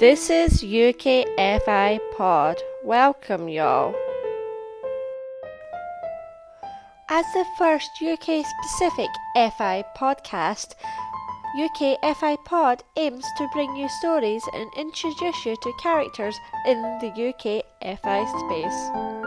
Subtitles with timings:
[0.00, 2.56] This is UKFI Pod.
[2.82, 3.94] Welcome, y'all.
[7.08, 10.74] As the first UK specific FI podcast,
[11.56, 16.36] UKFI Pod aims to bring you stories and introduce you to characters
[16.66, 19.23] in the UKFI space.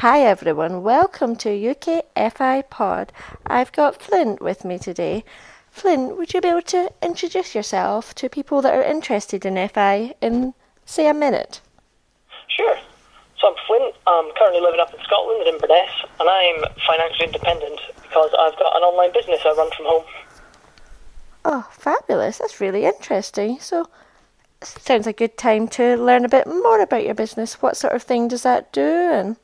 [0.00, 3.12] Hi everyone, welcome to UK FI Pod.
[3.46, 5.24] I've got Flint with me today.
[5.70, 10.14] Flint, would you be able to introduce yourself to people that are interested in FI
[10.22, 10.54] in,
[10.86, 11.60] say, a minute?
[12.48, 12.78] Sure.
[13.38, 13.94] So I'm Flint.
[14.06, 18.74] I'm currently living up in Scotland in Inverness, and I'm financially independent because I've got
[18.74, 20.04] an online business I run from home.
[21.44, 22.38] Oh, fabulous.
[22.38, 23.58] That's really interesting.
[23.60, 23.84] So,
[24.62, 27.60] sounds a good time to learn a bit more about your business.
[27.60, 28.80] What sort of thing does that do?
[28.80, 29.36] And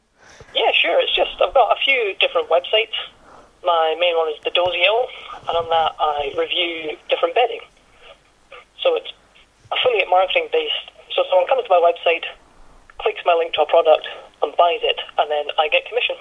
[0.56, 0.98] Yeah, sure.
[1.00, 2.96] It's just I've got a few different websites.
[3.62, 5.08] My main one is the Dozy Owl,
[5.48, 7.60] and on that I review different bedding.
[8.82, 9.12] So it's
[9.70, 10.90] affiliate marketing based.
[11.14, 12.24] So someone comes to my website,
[12.98, 14.08] clicks my link to a product,
[14.42, 16.16] and buys it, and then I get commission.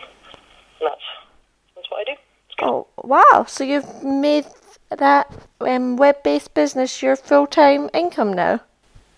[0.82, 1.08] And that's
[1.76, 2.20] that's what I do.
[2.62, 3.46] Oh, wow.
[3.48, 4.46] So you've made
[4.90, 8.62] that um, web-based business your full-time income now.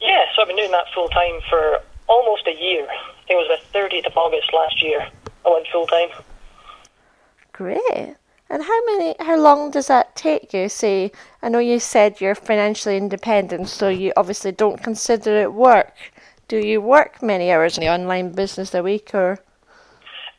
[0.02, 2.88] Yeah, so I've been doing that full time for almost a year.
[2.90, 5.08] I think it was the 30th of August last year.
[5.46, 6.10] I went full time.
[7.54, 8.16] Great.
[8.50, 9.16] And how many?
[9.20, 10.70] How long does that take you?
[10.70, 15.94] Say, I know you said you're financially independent, so you obviously don't consider it work.
[16.48, 19.40] Do you work many hours in the online business a week, or?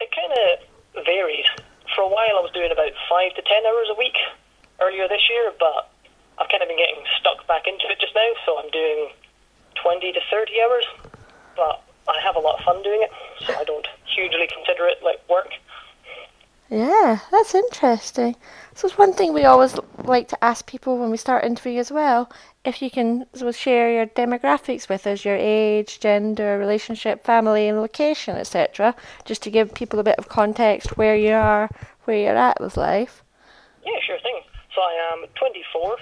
[0.00, 1.44] It kind of varies.
[1.94, 4.16] For a while, I was doing about five to ten hours a week
[4.80, 5.90] earlier this year, but
[6.38, 9.10] I've kind of been getting stuck back into it just now, so I'm doing
[9.82, 10.86] 20 to 30 hours.
[11.58, 13.10] But I have a lot of fun doing it,
[13.44, 15.50] so I don't hugely consider it like work.
[16.70, 18.36] Yeah, that's interesting.
[18.74, 21.90] So it's one thing we always like to ask people when we start interviewing as
[21.90, 22.30] well.
[22.64, 27.80] If you can of share your demographics with us, your age, gender, relationship, family, and
[27.80, 28.94] location, etc.,
[29.24, 31.70] just to give people a bit of context where you are,
[32.04, 33.24] where you're at with life.
[33.84, 34.42] Yeah, sure thing.
[34.74, 35.96] So I am 24.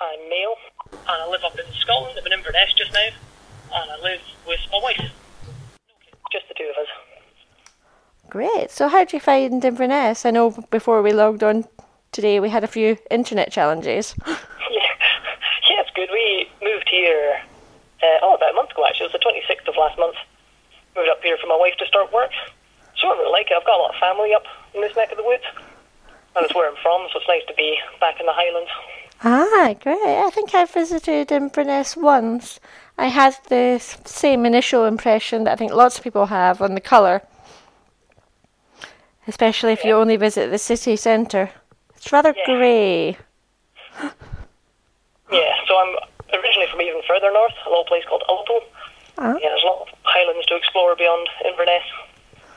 [0.00, 0.56] I'm male,
[0.90, 2.18] and I live up in Scotland.
[2.18, 3.08] I'm in Inverness just now,
[3.74, 5.10] and I live with my wife.
[6.30, 6.88] Just the two of us.
[8.28, 8.70] Great.
[8.70, 10.24] So how do you find Inverness?
[10.24, 11.64] I know before we logged on
[12.12, 14.14] today we had a few internet challenges.
[14.72, 14.88] Yeah,
[15.68, 16.08] yeah, it's good.
[16.10, 17.36] We moved here,
[18.02, 19.06] uh, oh, about a month ago actually.
[19.06, 20.16] It was the 26th of last month.
[20.96, 22.30] Moved up here for my wife to start work.
[22.96, 23.56] So I really like it.
[23.58, 25.44] I've got a lot of family up in this neck of the woods.
[26.34, 28.70] And it's where I'm from, so it's nice to be back in the Highlands.
[29.24, 30.24] Ah, great.
[30.24, 32.58] I think I visited Inverness once.
[32.98, 36.80] I had the same initial impression that I think lots of people have on the
[36.80, 37.22] colour.
[39.26, 41.50] Especially if you only visit the city centre.
[41.96, 42.44] It's rather Yeah.
[42.46, 43.16] grey.
[45.30, 45.96] Yeah, so I'm
[46.38, 48.60] originally from even further north, a little place called Ullapool.
[49.16, 49.34] Ah.
[49.40, 51.84] Yeah, there's a lot of highlands to explore beyond Inverness.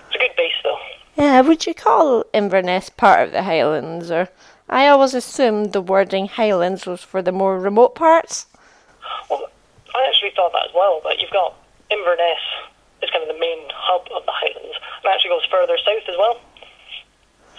[0.07, 0.77] It's a good base, though.
[1.15, 4.11] Yeah, would you call Inverness part of the Highlands?
[4.11, 4.27] Or
[4.69, 8.47] I always assumed the wording Highlands was for the more remote parts.
[9.29, 9.49] Well,
[9.95, 11.55] I actually thought that as well, but you've got
[11.89, 12.41] Inverness
[13.01, 16.03] is kind of the main hub of the Highlands, and it actually goes further south
[16.09, 16.39] as well.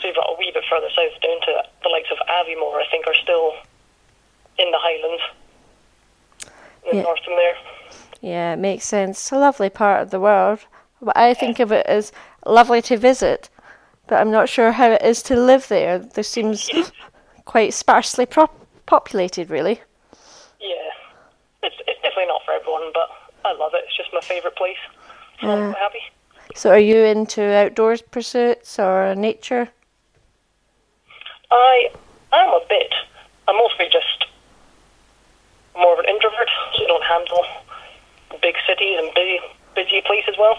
[0.01, 2.87] So you've got a wee bit further south down to the likes of Aviemore, I
[2.91, 3.55] think, are still
[4.59, 5.23] in the Highlands,
[6.85, 7.03] in the Yeah.
[7.03, 7.57] north from there.
[8.21, 9.19] Yeah, it makes sense.
[9.19, 10.61] It's a lovely part of the world.
[11.01, 12.11] But I think of it as
[12.45, 13.49] lovely to visit,
[14.07, 15.99] but I'm not sure how it is to live there.
[15.99, 16.69] There seems
[17.45, 19.83] quite sparsely prop- populated, really.
[20.59, 20.91] Yeah,
[21.63, 23.09] it's it's definitely not for everyone, but
[23.45, 23.85] I love it.
[23.87, 24.77] It's just my favourite place.
[25.41, 26.01] So I'm happy.
[26.55, 29.69] So, are you into outdoors pursuits or nature?
[31.51, 31.91] I
[32.33, 32.93] am a bit.
[33.49, 34.27] I'm mostly just
[35.77, 37.45] more of an introvert, so I don't handle
[38.43, 39.39] big cities and busy
[39.75, 40.57] busy places well.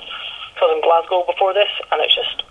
[0.53, 2.44] Because I'm Glasgow before this, and it's just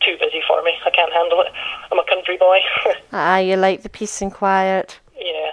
[0.00, 0.72] too busy for me.
[0.86, 1.52] I can't handle it.
[1.90, 2.58] I'm a country boy.
[3.12, 4.98] Ah, you like the peace and quiet.
[5.18, 5.50] yeah.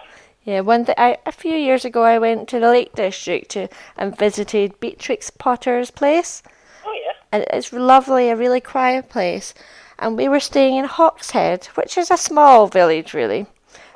[0.49, 3.67] Yeah, one th- I, a few years ago, I went to the Lake District to,
[3.95, 6.41] and visited Beatrix Potter's place.
[6.83, 7.13] Oh yeah.
[7.31, 9.53] and it's lovely, a really quiet place.
[9.99, 13.45] And we were staying in Hawkshead, which is a small village, really.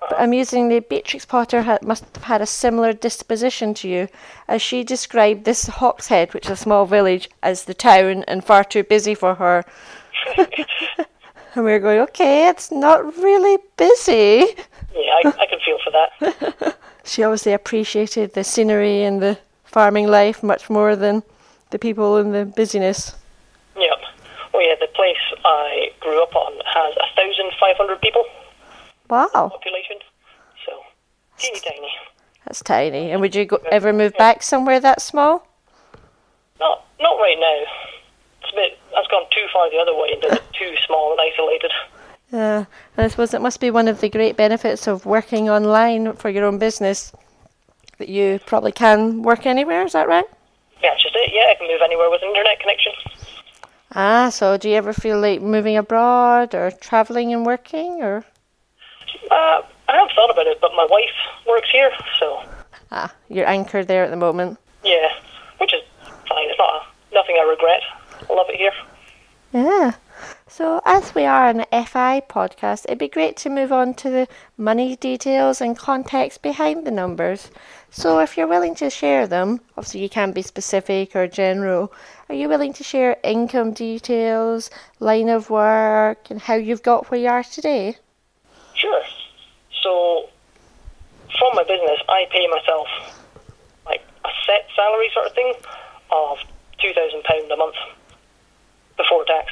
[0.07, 4.07] But amusingly, Beatrix Potter had, must have had a similar disposition to you,
[4.47, 8.63] as she described this Hawkshead, which is a small village, as the town and far
[8.63, 9.63] too busy for her.
[11.55, 14.55] and we were going, okay, it's not really busy.
[14.95, 16.77] Yeah, I, I can feel for that.
[17.03, 21.23] She obviously appreciated the scenery and the farming life much more than
[21.71, 23.15] the people and the busyness.
[23.75, 23.99] yep.
[24.53, 28.23] Oh yeah, the place I grew up on has a thousand five hundred people.
[29.09, 29.97] Wow, population.
[30.65, 30.71] So
[31.37, 31.91] teeny tiny.
[32.45, 33.11] that's tiny.
[33.11, 35.45] And would you go, ever move back somewhere that small?
[36.59, 37.71] Not not right now.
[38.43, 38.79] It's a bit.
[38.93, 41.71] That's gone too far the other way into the too small and isolated.
[42.31, 42.65] Yeah,
[42.97, 46.29] and I suppose it must be one of the great benefits of working online for
[46.29, 47.11] your own business
[47.99, 49.83] that you probably can work anywhere.
[49.85, 50.25] Is that right?
[50.81, 51.31] Yeah, that's just it.
[51.33, 52.93] Yeah, I can move anywhere with an internet connection.
[53.95, 58.25] Ah, so do you ever feel like moving abroad or traveling and working, or
[59.29, 61.13] Uh, I have thought about it, but my wife
[61.47, 62.41] works here, so
[62.91, 64.57] ah, you're anchored there at the moment?
[64.83, 65.09] yeah,
[65.59, 65.81] which is
[66.27, 66.49] fine.
[66.49, 67.81] It's not a, nothing I regret.
[68.29, 68.71] Love it here.
[69.53, 69.93] Yeah.
[70.47, 74.27] So, as we are an FI podcast, it'd be great to move on to the
[74.57, 77.51] money details and context behind the numbers.
[77.89, 81.91] So, if you're willing to share them, obviously you can be specific or general.
[82.29, 87.19] Are you willing to share income details, line of work, and how you've got where
[87.19, 87.97] you are today?
[88.75, 89.01] Sure.
[89.81, 90.29] So,
[91.37, 92.87] from my business, I pay myself
[93.85, 95.53] like a set salary sort of thing
[96.11, 96.37] of
[96.79, 97.75] two thousand pound a month
[98.97, 99.51] before tax.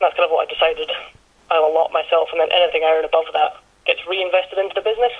[0.00, 0.90] That's kind of what I decided.
[1.50, 5.12] I'll allot myself, and then anything I earn above that gets reinvested into the business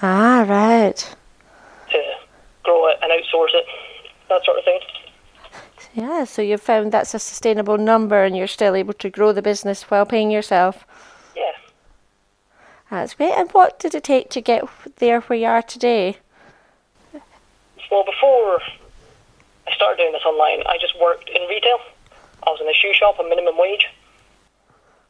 [0.00, 1.16] Ah, right.
[1.90, 2.02] to
[2.62, 3.64] grow it and outsource it,
[4.28, 4.80] that sort of thing.
[5.94, 9.42] Yeah, so you've found that's a sustainable number and you're still able to grow the
[9.42, 10.84] business while paying yourself.
[11.34, 11.52] Yeah.
[12.90, 13.32] That's great.
[13.32, 14.64] And what did it take to get
[14.96, 16.18] there where you are today?
[17.90, 18.60] Well, before
[19.66, 21.78] I started doing this online, I just worked in retail.
[22.48, 23.86] I was in a shoe shop on minimum wage.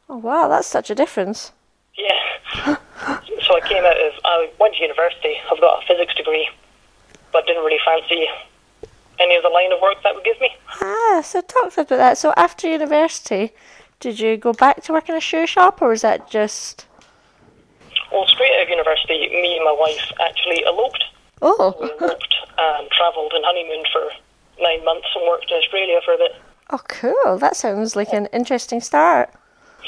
[0.09, 1.53] Oh, wow, that's such a difference.
[1.97, 2.19] Yeah.
[2.65, 5.35] so I came out of, I went to university.
[5.49, 6.49] I've got a physics degree,
[7.31, 8.27] but didn't really fancy
[9.19, 10.49] any of the line of work that would give me.
[10.81, 12.17] Ah, so talk to us about that.
[12.17, 13.53] So after university,
[14.01, 16.87] did you go back to work in a shoe shop or was that just.
[18.11, 21.05] Well, straight out of university, me and my wife actually eloped.
[21.41, 21.77] Oh.
[21.79, 24.09] We eloped and travelled and honeymooned for
[24.59, 26.35] nine months and worked in Australia for a bit.
[26.69, 27.37] Oh, cool.
[27.37, 29.33] That sounds like an interesting start.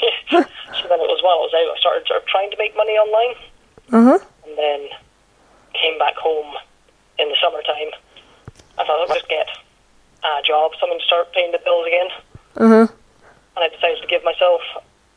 [0.00, 0.10] Yeah.
[0.30, 2.76] so then it was while I was out, I started sort of trying to make
[2.76, 3.36] money online.
[3.92, 4.18] Uh huh.
[4.48, 4.88] and then
[5.74, 6.56] came back home
[7.18, 7.92] in the summertime.
[8.78, 9.46] I thought I'd just get
[10.24, 12.08] a job, something to start paying the bills again.
[12.56, 12.86] Uh huh.
[13.56, 14.62] And I decided to give myself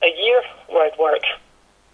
[0.04, 1.24] a year where I'd work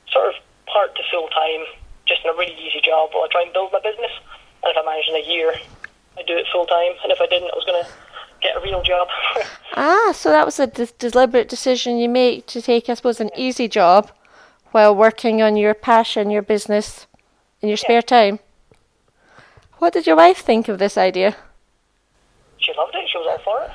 [0.10, 0.36] sort of
[0.66, 1.70] part to full time,
[2.08, 4.12] just in a really easy job while I try and build my business.
[4.64, 5.54] And if I managed in a year,
[6.18, 6.98] I'd do it full time.
[7.04, 7.90] And if I didn't, I was going to
[8.42, 9.08] get a real job.
[9.74, 13.30] Ah, so that was a de- deliberate decision you made to take, I suppose, an
[13.38, 14.12] easy job
[14.72, 17.08] while working on your passion, your business,
[17.62, 18.40] in your spare time.
[19.78, 21.38] What did your wife think of this idea?
[22.58, 23.08] she loved it.
[23.10, 23.72] She was all for it.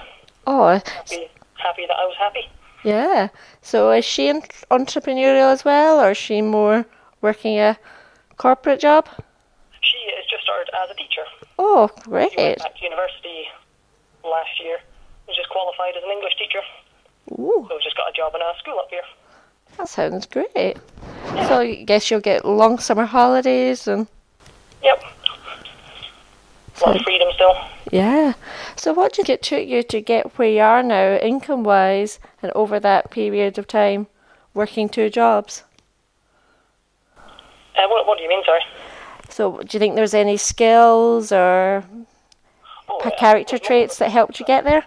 [0.46, 2.48] Oh, Happy, happy that I was happy.
[2.84, 3.28] yeah.
[3.62, 6.84] So is she en- entrepreneurial as well, or is she more
[7.22, 7.78] working a
[8.36, 9.08] corporate job?
[9.80, 11.24] She has just started as a teacher.
[11.58, 12.58] Oh, She went great.
[12.58, 13.48] back to university
[14.30, 14.78] last year.
[15.26, 16.60] Was just qualified as an English teacher.
[17.32, 19.02] Ooh, So just got a job in a school up here.
[19.76, 20.76] that sounds great.
[21.48, 24.06] So I guess you'll get long summer holidays and
[24.82, 25.02] Yep.
[26.76, 27.56] A lot of freedom still.
[27.90, 28.34] yeah.
[28.76, 32.52] So what did it took you to get where you are now, income wise, and
[32.52, 34.06] over that period of time,
[34.54, 35.64] working two jobs?
[37.18, 38.60] Uh, what, what do you mean, sorry?
[39.28, 42.04] So do you think there's any skills or yeah.
[43.10, 44.84] Character traits that helped you get there?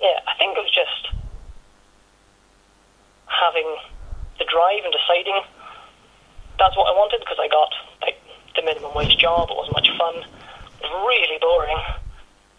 [0.00, 1.14] Yeah, I think it was just
[3.26, 3.76] having
[4.38, 5.40] the drive and deciding
[6.58, 8.20] that's what I wanted because I got like
[8.56, 9.50] the minimum wage job.
[9.50, 10.14] It wasn't much fun.
[10.16, 11.78] It was really boring.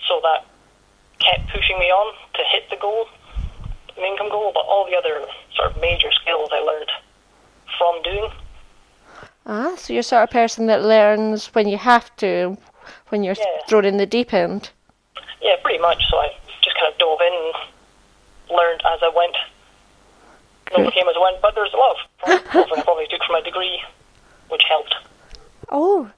[0.07, 0.45] So that
[1.19, 3.05] kept pushing me on to hit the goal,
[3.95, 4.51] the income goal.
[4.53, 5.25] But all the other
[5.55, 6.91] sort of major skills I learned
[7.77, 8.31] from doing.
[9.47, 12.57] Ah, so you're sort of person that learns when you have to,
[13.09, 13.61] when you're Yeah.
[13.67, 14.71] thrown in the deep end.
[15.45, 16.01] Yeah, pretty much.
[16.09, 16.33] So I
[16.63, 19.35] just kind of dove in and learned as I went.
[20.65, 23.79] Came as I went, but there's a lot of I probably took from my degree,
[24.49, 24.95] which helped.
[25.69, 26.09] Oh,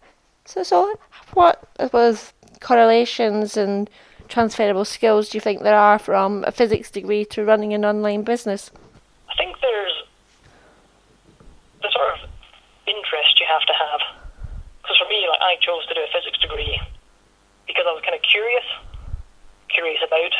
[0.46, 0.98] so so
[1.34, 2.32] what was
[2.62, 3.90] correlations and
[4.30, 8.24] transferable skills do you think there are from a physics degree to running an online
[8.24, 8.72] business?
[9.30, 10.04] I think there's
[11.82, 12.30] the sort of
[12.88, 14.00] interest you have to have.
[14.82, 16.80] Because for me, like I chose to do a physics degree
[17.68, 18.64] because I was kind of curious,
[19.70, 20.32] curious about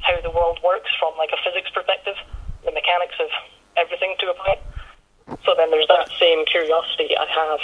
[0.00, 2.14] how the world works from like a physics perspective,
[2.64, 3.28] the mechanics of
[3.76, 4.58] everything to a point.
[5.44, 7.60] So then there's that same curiosity I have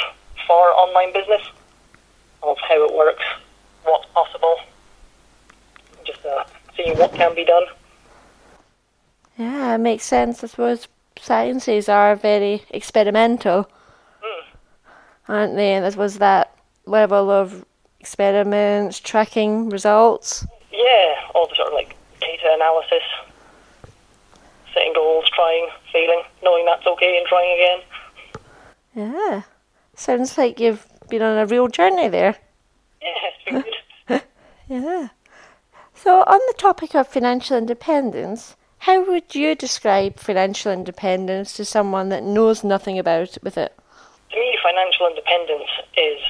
[0.47, 1.43] for online business
[2.43, 3.25] of how it works,
[3.85, 4.57] what's possible,
[6.05, 6.45] just uh,
[6.77, 7.65] seeing what can be done.
[9.37, 10.43] Yeah, it makes sense.
[10.43, 10.89] I suppose
[11.21, 13.69] sciences are very experimental,
[15.29, 15.75] aren't they?
[15.75, 16.57] And there was that
[16.87, 17.65] level of
[18.01, 20.47] experiments, tracking results.
[20.73, 23.07] Yeah, all the sort of like data analysis,
[24.75, 27.81] setting goals, trying, failing, knowing that's okay and trying again.
[28.95, 29.43] Yeah.
[29.95, 32.37] Sounds like you've been on a real journey there.
[33.01, 34.23] Yeah, it's been good.
[34.69, 35.09] Yeah.
[35.95, 42.11] So, on the topic of financial independence, how would you describe financial independence to someone
[42.11, 43.75] that knows nothing about it with it?
[44.31, 46.21] To me, financial independence is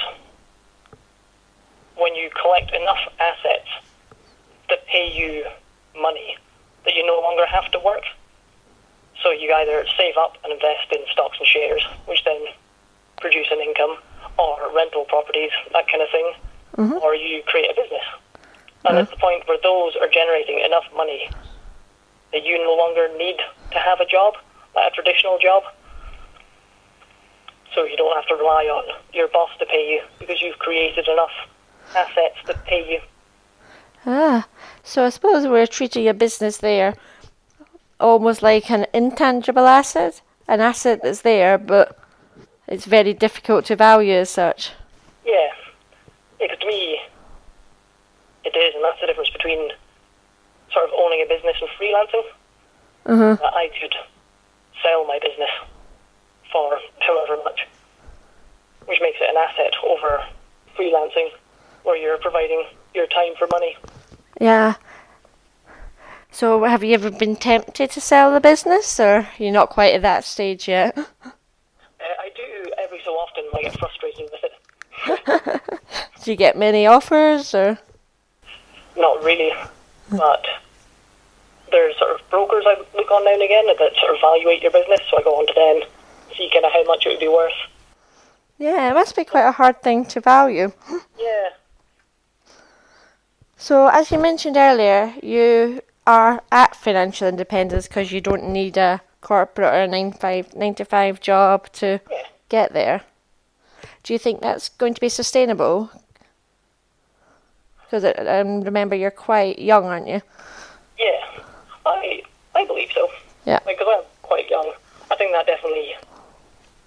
[1.96, 3.68] when you collect enough assets
[4.68, 5.44] that pay you
[6.00, 6.36] money
[6.84, 8.04] that you no longer have to work.
[9.22, 12.40] So you either save up and invest in stocks and shares, which then
[13.20, 13.98] produce an income,
[14.38, 16.32] or rental properties, that kind of thing,
[16.76, 16.98] mm-hmm.
[17.02, 18.06] or you create a business.
[18.84, 18.98] And mm-hmm.
[18.98, 21.28] at the point where those are generating enough money
[22.32, 23.38] that you no longer need
[23.72, 24.34] to have a job,
[24.76, 25.64] like a traditional job,
[27.74, 31.06] so you don't have to rely on your boss to pay you because you've created
[31.08, 31.30] enough
[31.94, 33.00] assets to pay you.
[34.06, 34.46] Ah,
[34.82, 36.94] so I suppose we're treating a business there
[38.00, 41.98] almost like an intangible asset, an asset that's there, but
[42.66, 44.72] it's very difficult to value as such.
[45.24, 45.50] Yeah,
[46.40, 47.00] because to me,
[48.44, 49.70] it is, and that's the difference between
[50.72, 52.24] sort of owning a business and freelancing.
[53.36, 53.94] That I could
[54.82, 55.50] sell my business
[56.52, 57.66] for however much,
[58.86, 60.24] which makes it an asset over
[60.76, 61.30] freelancing,
[61.84, 62.64] where you're providing
[62.94, 63.76] your time for money.
[64.40, 64.74] Yeah.
[66.30, 70.02] So have you ever been tempted to sell the business, or you're not quite at
[70.02, 70.96] that stage yet?
[70.96, 71.30] Uh,
[72.00, 74.52] I do every so often I get frustrated with it.
[76.22, 77.78] Do you get many offers, or?
[78.96, 79.52] Not really,
[80.10, 80.46] but
[81.70, 84.72] there's sort of brokers I look on now and again that sort of evaluate your
[84.72, 85.00] business.
[85.10, 85.88] So I go on to them,
[86.36, 87.52] see kind of how much it would be worth.
[88.58, 90.72] Yeah, it must be quite a hard thing to value.
[91.18, 91.48] Yeah,
[93.60, 99.00] So, as you mentioned earlier, you are at financial independence because you don't need a
[99.20, 102.22] corporate or a 9 to 5 job to yeah.
[102.48, 103.02] get there.
[104.04, 105.90] Do you think that's going to be sustainable?
[107.82, 110.22] Because um, remember, you're quite young, aren't you?
[110.96, 111.42] Yeah,
[111.84, 112.22] I
[112.54, 113.08] I believe so.
[113.44, 113.58] Yeah.
[113.66, 114.72] Because I'm quite young.
[115.10, 115.96] I think that definitely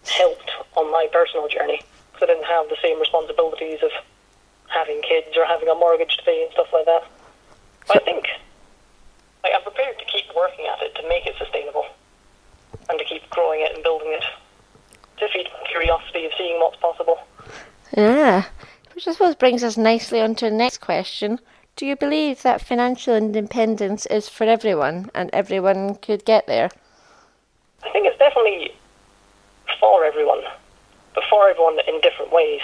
[0.05, 1.81] helped on my personal journey
[2.13, 3.91] because I didn't have the same responsibilities of
[4.73, 7.03] having kids or having a mortgage to pay and stuff like that.
[7.87, 8.25] But I think
[9.43, 11.85] like, I'm prepared to keep working at it to make it sustainable
[12.89, 14.23] and to keep growing it and building it
[15.17, 17.19] to feed my curiosity of seeing what's possible.
[17.95, 18.45] Yeah.
[18.93, 21.39] Which I suppose brings us nicely on to the next question.
[21.75, 26.69] Do you believe that financial independence is for everyone and everyone could get there?
[27.83, 28.75] I think it's definitely
[29.79, 30.41] for everyone,
[31.15, 32.61] but for everyone in different ways.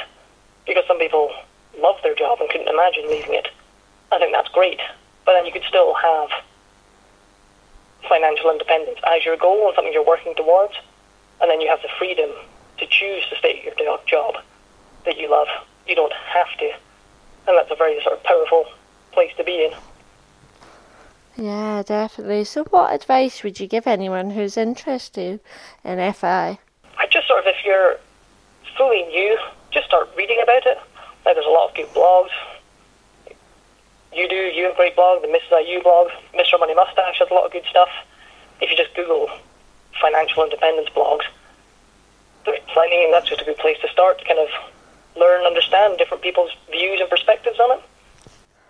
[0.65, 1.33] Because some people
[1.79, 3.48] love their job and couldn't imagine leaving it.
[4.12, 4.79] I think that's great.
[5.25, 6.29] But then you could still have
[8.07, 10.74] financial independence as your goal and something you're working towards.
[11.41, 12.29] And then you have the freedom
[12.77, 14.36] to choose to stay at your job
[15.05, 15.48] that you love.
[15.88, 16.72] You don't have to.
[17.48, 18.65] And that's a very sort of powerful
[19.12, 19.72] place to be in.
[21.38, 22.43] Yeah, definitely.
[22.46, 25.39] So, what advice would you give anyone who's interested
[25.84, 26.60] in FI?
[26.98, 27.98] I just sort of, if you're
[28.75, 29.38] fully new,
[29.72, 30.79] just start reading about it.
[31.27, 32.29] Like, there's a lot of good blogs.
[34.13, 35.67] You do, you have a great blog, the Mrs.
[35.67, 36.57] IU blog, Mr.
[36.57, 37.89] Money Mustache has a lot of good stuff.
[38.62, 39.29] If you just Google
[40.00, 41.25] financial independence blogs,
[42.48, 44.48] I mean, that's just a good place to start to kind of
[45.19, 47.84] learn, understand different people's views and perspectives on it.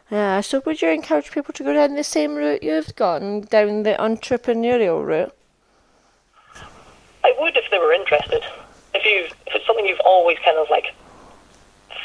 [0.09, 3.83] Yeah, so would you encourage people to go down the same route you've gone, down
[3.83, 5.35] the entrepreneurial route?
[7.23, 8.43] I would if they were interested.
[8.95, 10.95] If you, if it's something you've always kind of like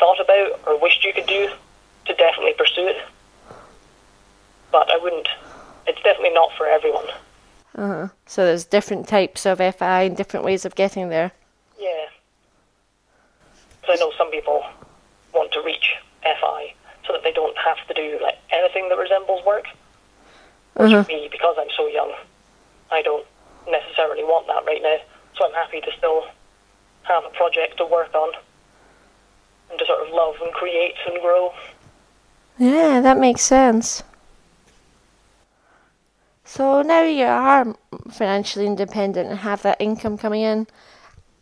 [0.02, 1.49] thought about or wished you could do,
[2.06, 2.97] to definitely pursue it.
[4.73, 5.28] But I wouldn't.
[5.87, 7.06] It's definitely not for everyone.
[7.76, 8.09] Uh-huh.
[8.26, 11.30] So, there's different types of FI and different ways of getting there.
[11.78, 12.06] Yeah.
[13.80, 14.64] Because I know some people
[15.32, 16.75] want to reach FI
[17.06, 19.66] so that they don't have to do like anything that resembles work.
[20.75, 21.04] Which Uh-huh.
[21.06, 22.12] me, because I'm so young,
[22.90, 23.26] I don't
[23.71, 24.97] necessarily want that right now.
[25.37, 26.26] So I'm happy to still
[27.04, 28.32] have a project to work on
[29.73, 31.52] and to sort of love and create and grow.
[32.59, 34.05] Yeah, that makes sense.
[36.45, 37.75] So now you are
[38.11, 40.67] financially independent and have that income coming in.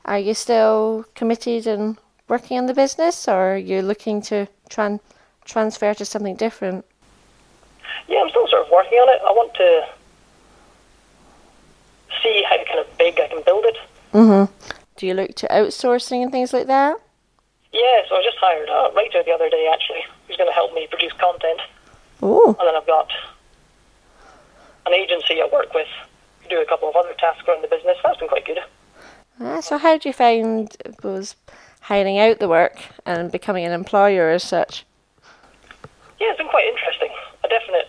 [0.05, 5.01] Are you still committed and working on the business, or are you looking to tran-
[5.45, 6.85] transfer to something different?
[8.07, 9.21] Yeah, I'm still sort of working on it.
[9.27, 9.89] I want to
[12.23, 13.77] see how kind of big I can build it.
[14.13, 14.53] Mm-hmm.
[14.97, 17.01] Do you look to outsourcing and things like that?
[17.73, 20.75] Yeah, so I just hired a writer the other day actually, who's going to help
[20.75, 21.61] me produce content.
[22.23, 23.11] Oh, And then I've got
[24.87, 25.87] an agency I work with
[26.43, 27.97] who do a couple of other tasks around the business.
[28.03, 28.59] That's been quite good.
[29.41, 31.37] ah, so how do you find was
[31.83, 34.85] hiring out the work and becoming an employer as such?
[36.21, 37.09] Yeah, it's been quite interesting.
[37.45, 37.89] A definite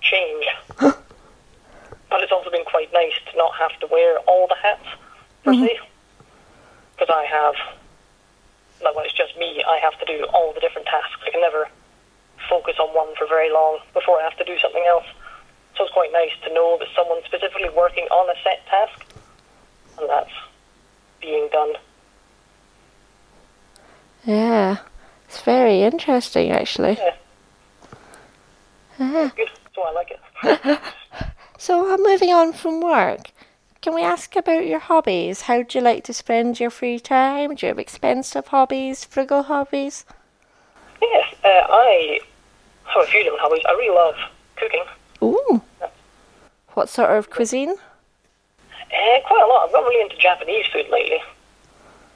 [0.00, 0.46] change.
[0.80, 4.86] but it's also been quite nice to not have to wear all the hats,
[5.44, 5.78] per se.
[6.96, 7.54] Because I have,
[8.82, 11.20] like when it's just me, I have to do all the different tasks.
[11.26, 11.68] I can never
[12.48, 15.04] focus on one for very long before I have to do something else.
[15.76, 19.04] So it's quite nice to know that someone's specifically working on a set task,
[19.98, 20.30] and that's
[21.20, 21.74] being done.
[24.24, 24.78] Yeah,
[25.28, 26.98] it's very interesting actually.
[26.98, 27.14] Yeah,
[29.00, 29.32] Ah.
[29.36, 29.50] good.
[29.74, 30.80] So I like it.
[31.60, 33.32] So, uh, moving on from work,
[33.88, 35.40] can we ask about your hobbies?
[35.40, 37.54] How do you like to spend your free time?
[37.54, 40.04] Do you have expensive hobbies, frugal hobbies?
[41.00, 42.20] Yes, uh, I
[42.84, 43.62] have a few different hobbies.
[43.66, 44.14] I really love
[44.56, 44.84] cooking.
[45.22, 45.62] Ooh.
[46.74, 47.76] What sort of cuisine?
[48.60, 49.64] Uh, quite a lot.
[49.64, 51.22] I've got really into Japanese food lately.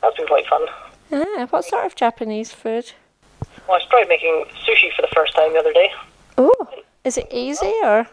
[0.02, 0.66] That's been quite fun.
[1.10, 2.92] Ah, what sort of Japanese food?
[3.66, 5.90] Well, I tried making sushi for the first time the other day.
[6.38, 6.66] Ooh.
[7.02, 8.06] Is it easy or?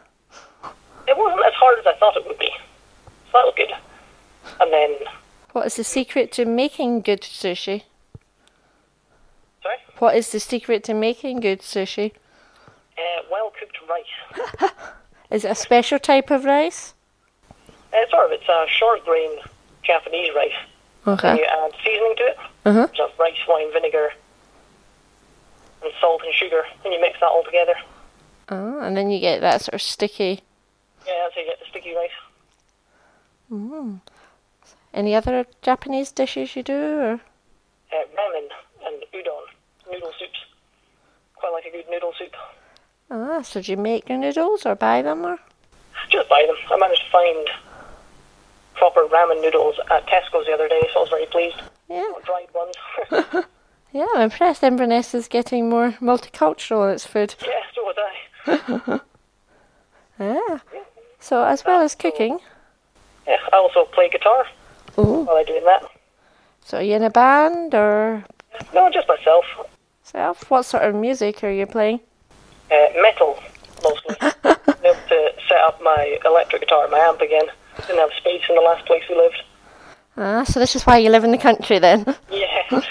[1.10, 2.50] It wasn't as hard as I thought it would be.
[3.32, 3.72] So that was good.
[4.62, 4.96] And then,
[5.52, 7.84] What is the secret to making good sushi?
[9.62, 12.12] sorry, What is the secret to making good sushi?
[12.98, 14.72] uh, well cooked rice.
[15.32, 16.94] Is it a special type of rice?
[17.94, 19.30] Uh, sort of, it's a short grain
[19.84, 20.52] Japanese rice.
[21.08, 21.30] Okay.
[21.30, 22.38] And you add seasoning to it.
[22.66, 22.88] Uh-huh.
[22.98, 24.10] So rice, wine, vinegar,
[25.84, 26.64] and salt and sugar.
[26.84, 27.76] And you mix that all together.
[28.50, 30.42] Oh, and then you get that sort of sticky.
[31.08, 32.10] Yeah, that's how you get the sticky rice.
[34.94, 36.74] Any other Japanese dishes you do?
[37.00, 37.14] Or?
[37.14, 38.48] Uh, ramen
[38.86, 39.42] and udon,
[39.92, 40.40] noodle soups.
[41.36, 42.36] Quite like a good noodle soup.
[43.12, 45.40] Ah, so do you make your noodles or buy them or?
[46.10, 46.56] Just buy them.
[46.72, 47.50] I managed to find
[48.76, 51.62] proper ramen noodles at Tesco's the other day, so I was very pleased.
[51.90, 53.46] Yeah, Not dried ones.
[53.92, 54.64] yeah, I'm impressed.
[54.64, 57.34] Inverness is getting more multicultural in its food.
[57.42, 59.00] yeah, so was I.
[60.22, 60.62] Ah,
[61.20, 62.40] so as well as cooking.
[63.30, 64.46] Yeah, I also play guitar
[64.98, 65.84] Oh, while I'm doing that.
[66.66, 68.24] so are you in a band or
[68.74, 69.46] No, just myself.
[70.04, 70.50] self?
[70.50, 72.00] What sort of music are you playing?
[72.72, 73.38] Uh, metal,
[73.84, 74.16] mostly.
[74.22, 77.46] Able to set up my electric guitar, and my amp again.
[77.88, 79.42] Didn't have space in the last place we lived.
[80.18, 82.04] Ah, so this is why you live in the country then.
[82.32, 82.64] Yeah.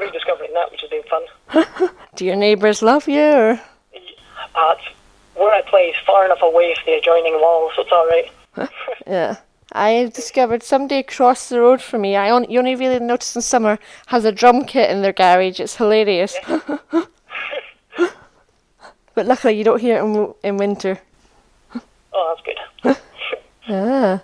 [0.00, 1.88] Rediscovering that, which has been fun.
[2.14, 3.50] Do your neighbours love you or?
[3.52, 4.84] Uh, it's,
[5.34, 8.30] where I play is far enough away from the adjoining wall, so it's alright.
[9.06, 9.36] Yeah.
[9.72, 13.42] I discovered somebody across the road from me, I only, you only really notice in
[13.42, 15.60] summer, has a drum kit in their garage.
[15.60, 16.34] It's hilarious.
[19.14, 20.98] but luckily you don't hear it in, in winter.
[22.12, 22.96] Oh, that's good.
[23.68, 24.20] Ah.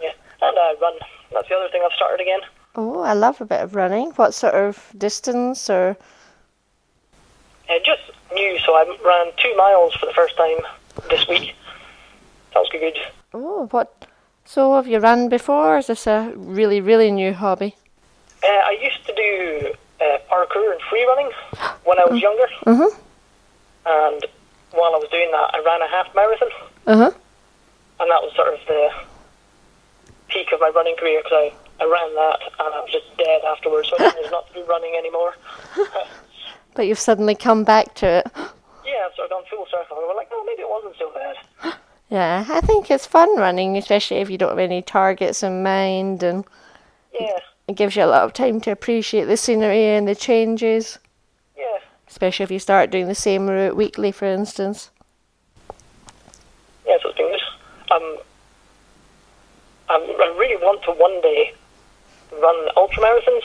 [0.00, 0.94] Yeah, and I run.
[1.32, 2.40] That's the other thing I've started again.
[2.76, 4.12] Oh, I love a bit of running.
[4.12, 5.96] What sort of distance or?
[7.68, 8.02] Uh, just
[8.32, 10.58] new, so I ran two miles for the first time
[11.10, 11.56] this week.
[12.54, 12.96] That was good.
[13.40, 14.06] Oh, what?
[14.44, 15.74] So have you run before?
[15.74, 17.76] Or is this a really, really new hobby?
[18.42, 21.30] Uh, I used to do uh, parkour and free running
[21.84, 22.90] when I was younger, Uh-huh.
[23.86, 24.24] and
[24.72, 26.48] while I was doing that, I ran a half marathon,
[26.86, 27.10] Uh-huh.
[28.00, 28.90] and that was sort of the
[30.28, 31.32] peak of my running career because
[31.78, 34.54] I, I ran that and I was just dead afterwards, so I decided not to
[34.54, 35.34] do running anymore.
[36.74, 38.26] But you've suddenly come back to it.
[38.36, 41.74] Yeah, I've sort of gone full circle, we're like, oh, maybe it wasn't so bad.
[42.10, 46.22] Yeah, I think it's fun running, especially if you don't have any targets in mind
[46.22, 46.44] and
[47.18, 50.98] Yeah, it gives you a lot of time to appreciate the scenery and the changes.
[51.56, 54.90] yeah, Especially if you start doing the same route weekly, for instance.
[56.86, 57.42] yeah, so it's been good.
[57.94, 58.16] Um,
[59.90, 61.52] I'm, I really want to one day
[62.40, 63.42] run ultra marathons.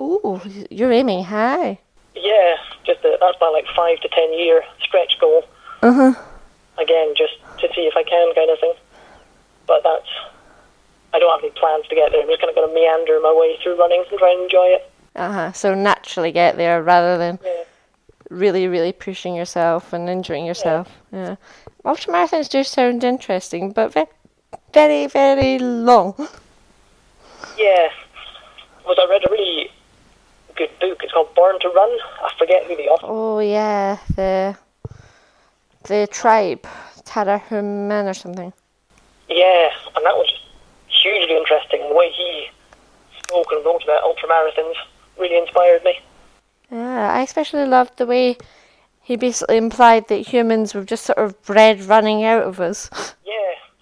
[0.00, 1.78] Ooh, you're aiming high.
[2.16, 5.44] Yeah, just a, that's my like five to ten year stretch goal.
[5.82, 6.14] Uh huh.
[6.78, 8.74] Again, just to see if I can, kind of thing.
[9.66, 10.08] But that's
[11.14, 12.20] I don't have any plans to get there.
[12.22, 14.66] I'm just kind of going to meander my way through running and try and enjoy
[14.66, 14.90] it.
[15.14, 15.52] Uh huh.
[15.52, 17.64] So naturally get there rather than Yeah,
[18.28, 20.90] really, really pushing yourself and injuring yourself.
[21.10, 21.36] Yeah.
[21.84, 24.04] Ultramarathons do sound interesting, but ve-
[24.74, 26.14] very, very long.
[27.58, 27.88] yeah.
[28.84, 29.70] Was I read a really
[30.54, 31.00] good book?
[31.02, 31.90] It's called Born to Run.
[32.22, 33.06] I forget who the author.
[33.08, 34.56] Oh yeah, the
[35.86, 36.66] the tribe,
[37.04, 38.52] Tarahuman or something.
[39.28, 40.32] Yeah, and that was
[40.88, 41.80] hugely interesting.
[41.88, 42.48] The way he
[43.22, 44.74] spoke and wrote about ultramarathons
[45.18, 45.98] really inspired me.
[46.70, 48.36] Yeah, I especially loved the way
[49.02, 52.90] he basically implied that humans were just sort of bred running out of us
[53.24, 53.32] Yeah,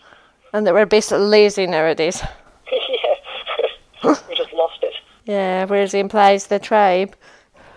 [0.53, 2.23] and that we're basically lazy nowadays.
[2.73, 4.15] yeah.
[4.29, 4.93] we just lost it.
[5.25, 7.17] Yeah, whereas he implies the tribe,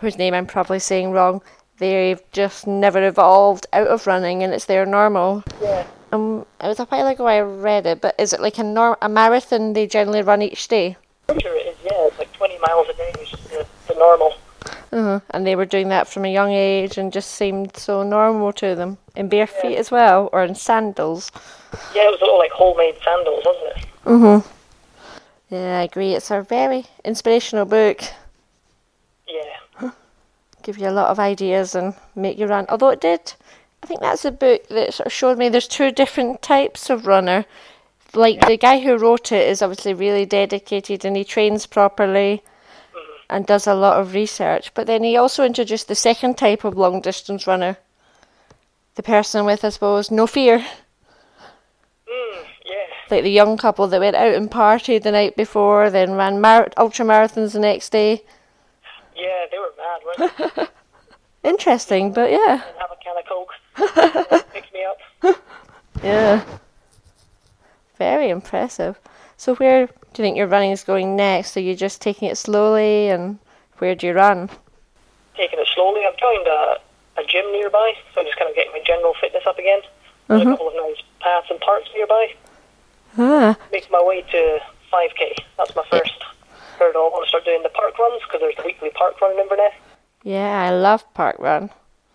[0.01, 1.41] whose name I'm probably saying wrong,
[1.77, 5.43] they've just never evolved out of running and it's their normal.
[5.61, 5.85] Yeah.
[6.11, 8.95] Um, it was a while ago I read it, but is it like a norm
[9.01, 10.95] a marathon they generally run each day?
[11.29, 12.07] I'm sure it is, yeah.
[12.07, 14.33] It's like 20 miles a day which is the, the normal.
[14.91, 15.19] Uh-huh.
[15.31, 18.73] And they were doing that from a young age and just seemed so normal to
[18.73, 18.97] them.
[19.15, 21.31] In bare feet as well, or in sandals.
[21.93, 23.85] Yeah, it was all like homemade sandals, wasn't it?
[24.05, 24.47] Mm-hmm.
[25.53, 26.13] Yeah, I agree.
[26.13, 28.01] It's a very inspirational book.
[29.27, 29.43] Yeah.
[30.67, 32.65] Give you a lot of ideas and make you run.
[32.67, 33.35] Although it did,
[33.81, 37.07] I think that's a book that sort of showed me there's two different types of
[37.07, 37.45] runner.
[38.13, 42.43] Like the guy who wrote it is obviously really dedicated and he trains properly
[43.29, 44.73] and does a lot of research.
[44.73, 47.77] But then he also introduced the second type of long distance runner.
[48.95, 50.59] The person with, I suppose, no fear.
[50.59, 52.87] Mm, yeah.
[53.09, 56.71] Like the young couple that went out and partied the night before, then ran mar-
[56.75, 58.25] ultra marathons the next day.
[59.15, 59.45] Yeah,
[61.43, 62.53] Interesting, but yeah.
[62.53, 64.43] and have a can of Coke.
[64.53, 65.41] Pick me up.
[66.03, 66.43] Yeah.
[67.97, 68.99] Very impressive.
[69.37, 71.55] So where do you think your running is going next?
[71.57, 73.39] Are you just taking it slowly and
[73.77, 74.49] where do you run?
[75.35, 76.01] Taking it slowly.
[76.07, 76.77] I've joined a,
[77.21, 79.81] a gym nearby, so I'm just kind of getting my general fitness up again.
[80.27, 82.33] There's a couple of nice paths and parks nearby.
[83.17, 84.59] Ah, Making my way to
[84.91, 85.37] 5k.
[85.57, 86.21] That's my first
[86.77, 87.05] hurdle.
[87.05, 89.39] I want to start doing the park runs because there's the weekly park run in
[89.39, 89.73] Inverness.
[90.23, 91.69] Yeah, I love park run.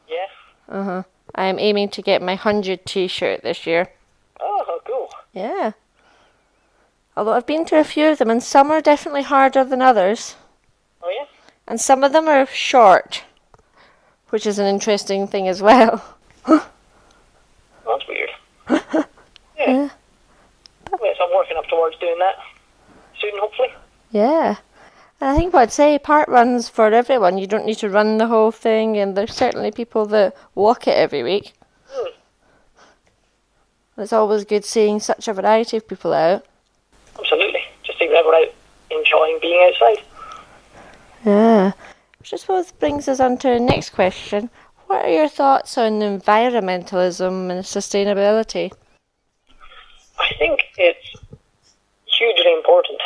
[0.09, 0.27] Yeah.
[0.69, 1.03] Uh-huh.
[1.35, 3.88] I'm aiming to get my 100 t-shirt this year.
[4.41, 5.09] Oh, cool.
[5.33, 5.73] Yeah.
[7.17, 10.37] Although I've been to a few of them and some are definitely harder than others.
[11.03, 11.27] Oh, yeah?
[11.67, 13.25] And some of them are short,
[14.31, 16.17] which is an interesting thing as well.
[16.47, 18.31] That's weird.
[19.59, 19.91] Yeah.
[21.05, 22.35] Yeah, so I'm working up towards doing that
[23.21, 23.69] soon, hopefully.
[24.11, 24.57] Yeah.
[25.22, 27.38] And I think what I'd say, park runs for everyone.
[27.38, 30.96] You don't need to run the whole thing, and there's certainly people that walk it
[30.96, 31.52] every week.
[31.87, 32.08] Hmm.
[33.98, 36.44] It's always good seeing such a variety of people out.
[37.16, 37.61] Absolutely.
[37.85, 38.52] Just see everyone out
[38.90, 40.04] enjoying being outside.
[41.24, 41.72] Yeah.
[42.18, 44.50] Which I suppose brings us on to our next question.
[44.88, 48.72] What are your thoughts on environmentalism and sustainability?
[50.18, 51.14] I think it's
[52.06, 53.00] hugely important,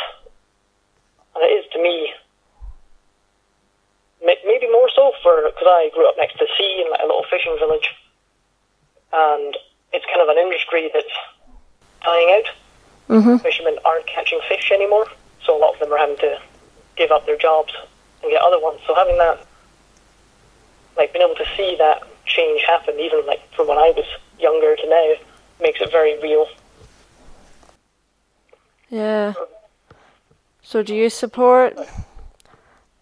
[1.37, 2.13] and it is to me.
[4.25, 7.05] Maybe more so for because I grew up next to the sea in like a
[7.05, 7.93] little fishing village,
[9.13, 9.55] and
[9.93, 11.13] it's kind of an industry that's
[12.03, 12.49] dying out.
[13.09, 13.37] Mm-hmm.
[13.37, 15.05] Fishermen aren't catching fish anymore,
[15.45, 16.41] so a lot of them are having to
[16.95, 17.73] give up their jobs
[18.23, 18.81] and get other ones.
[18.87, 19.45] So having that,
[20.97, 24.05] like being able to see that change happen, even like from when I was
[24.39, 25.13] younger to now,
[25.61, 26.47] makes it very real.
[28.89, 29.33] Yeah.
[29.33, 29.47] So
[30.83, 31.77] do you support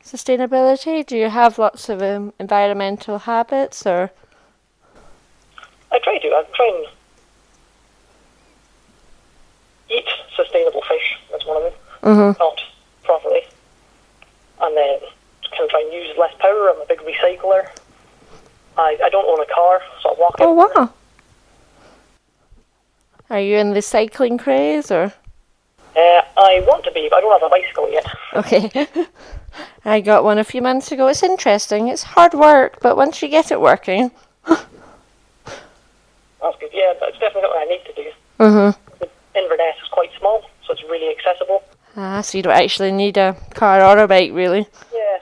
[0.03, 1.05] sustainability?
[1.05, 4.11] Do you have lots of um, environmental habits or
[5.91, 6.27] I try to.
[6.27, 6.87] I try and
[9.89, 11.17] eat sustainable fish.
[11.31, 11.73] That's one of them.
[12.03, 12.39] mm-hmm.
[12.39, 12.61] Not
[13.03, 13.41] properly.
[14.61, 14.99] And then
[15.51, 16.69] kind of try and use less power.
[16.69, 17.67] I'm a big recycler.
[18.77, 20.93] I, I don't own a car, so I walk Oh wow.
[23.29, 25.13] Are you in the cycling craze or
[25.95, 28.05] Uh, I want to be, but I don't have a bicycle yet.
[28.33, 28.87] Okay.
[29.85, 31.07] I got one a few months ago.
[31.07, 31.87] It's interesting.
[31.87, 34.11] It's hard work, but once you get it working.
[34.45, 34.65] That's
[36.59, 36.69] good.
[36.73, 38.11] Yeah, that's definitely what I need to do.
[38.39, 39.03] Mm-hmm.
[39.37, 41.63] Inverness is quite small, so it's really accessible.
[41.97, 44.67] Ah, so you don't actually need a car or a bike, really.
[44.93, 45.17] Yeah,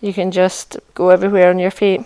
[0.00, 2.02] You can just go everywhere on your feet.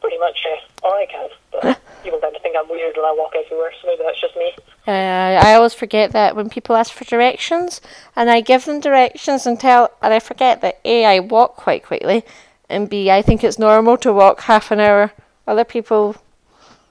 [0.00, 0.46] pretty much.
[0.50, 1.28] Uh, or I can.
[1.52, 4.36] But people tend to think I'm weird when I walk everywhere, so maybe that's just
[4.36, 4.52] me.
[4.86, 7.80] Uh, I always forget that when people ask for directions,
[8.16, 11.84] and I give them directions and tell, and I forget that A, I walk quite
[11.84, 12.24] quickly,
[12.68, 15.12] and B, I think it's normal to walk half an hour.
[15.46, 16.16] Other people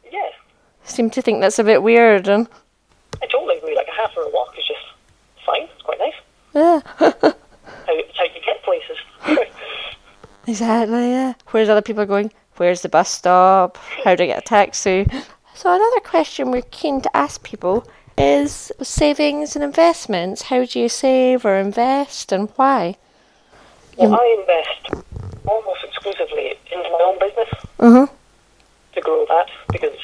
[0.10, 0.30] Yeah,
[0.86, 2.48] seem to think that's a bit weird, and
[3.22, 3.76] I totally agree.
[3.76, 4.80] Like a half hour walk is just
[5.46, 5.64] fine.
[5.64, 6.14] It's quite nice.
[6.54, 6.80] yeah,
[7.88, 8.98] How, it's how you get places.
[10.48, 11.34] exactly, yeah.
[11.50, 13.78] Whereas other people going, where's the bus stop?
[14.06, 15.08] How do I get a taxi?
[15.62, 17.86] So another question we're keen to ask people
[18.18, 20.42] is savings and investments.
[20.50, 22.96] How do you save or invest, and why?
[23.96, 25.06] well, I invest
[25.46, 27.48] almost exclusively into my own business
[27.78, 28.12] Mm-hmm.
[28.94, 30.00] to grow that because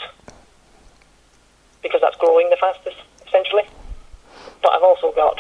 [1.82, 2.98] because that's growing the fastest.
[3.26, 3.64] essentially.
[4.62, 5.40] But I've also got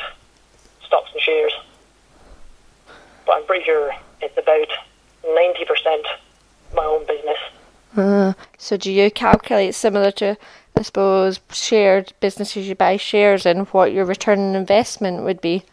[0.83, 1.53] stocks and shares.
[3.27, 4.69] But I'm pretty sure it's about
[5.23, 6.03] 90%
[6.73, 7.37] my own business.
[7.97, 10.37] Uh, so do you calculate similar to,
[10.75, 15.63] I suppose, shared businesses you buy shares in, what your return on investment would be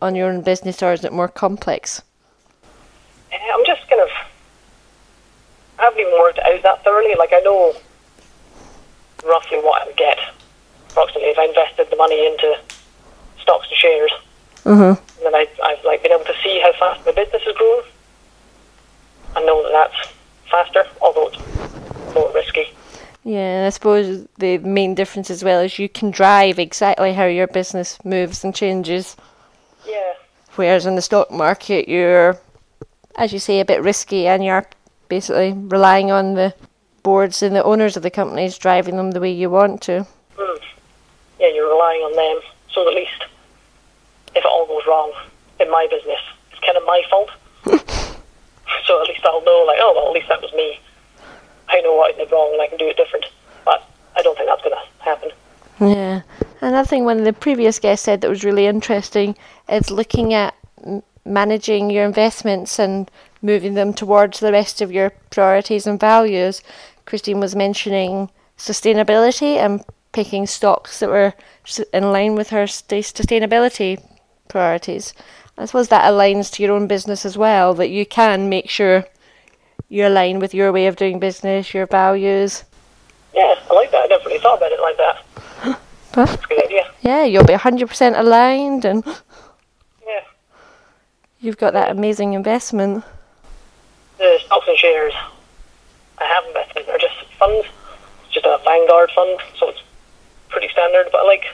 [0.00, 2.02] on your own business, or is it more complex?
[3.30, 4.08] Eh, I'm just kind of.
[5.78, 7.14] I haven't even worked out that thoroughly.
[7.16, 7.74] Like, I know
[9.24, 10.18] roughly what I would get,
[10.90, 12.58] approximately, if I invested the money into
[13.40, 14.12] stocks and shares.
[14.64, 15.24] Mm-hmm.
[15.24, 17.86] And then I, I've like been able to see how fast my business is growing.
[19.36, 20.12] I know that that's
[20.52, 22.72] faster, although it's more risky.
[23.24, 27.48] Yeah, I suppose the main difference as well is you can drive exactly how your
[27.48, 29.16] business moves and changes.
[29.86, 30.12] Yeah,
[30.56, 32.38] Whereas in the stock market, you're,
[33.16, 34.66] as you say, a bit risky and you're
[35.08, 36.54] basically relying on the
[37.02, 40.06] boards and the owners of the companies driving them the way you want to.
[40.36, 40.60] mm.
[41.40, 42.50] yeah, you're relying on them.
[42.70, 43.24] So at least
[44.34, 45.12] if it all goes wrong
[45.58, 47.30] in my business, it's kind of my fault.
[48.86, 50.80] so at least I'll know, like, oh well, at least that was me.
[51.68, 53.26] I know what I did wrong and I can do it different.
[53.64, 55.30] But I don't think that's going to happen.
[55.80, 56.22] Yeah.
[56.60, 59.36] Another thing one of the previous guests said that was really interesting
[59.68, 60.54] is looking at
[60.84, 66.62] m- managing your investments and moving them towards the rest of your priorities and values.
[67.04, 71.34] Christine was mentioning sustainability and picking stocks that were
[71.92, 74.00] in line with her sustainability
[74.48, 75.14] priorities.
[75.58, 79.04] I suppose that aligns to your own business as well, that you can make sure
[79.88, 82.64] you align with your way of doing business, your values.
[83.34, 84.04] Yeah, I like that.
[84.04, 85.78] I never really thought about it like that.
[86.14, 86.90] It's a good idea.
[87.00, 89.02] yeah, you'll be 100% aligned and
[90.06, 90.20] Yeah.
[91.40, 93.02] you've got that amazing investment.
[94.18, 95.14] The stocks and shares
[96.18, 97.66] I have invested in are just funds.
[98.26, 99.80] It's just a Vanguard fund, so it's
[100.50, 101.08] pretty standard.
[101.10, 101.44] But I like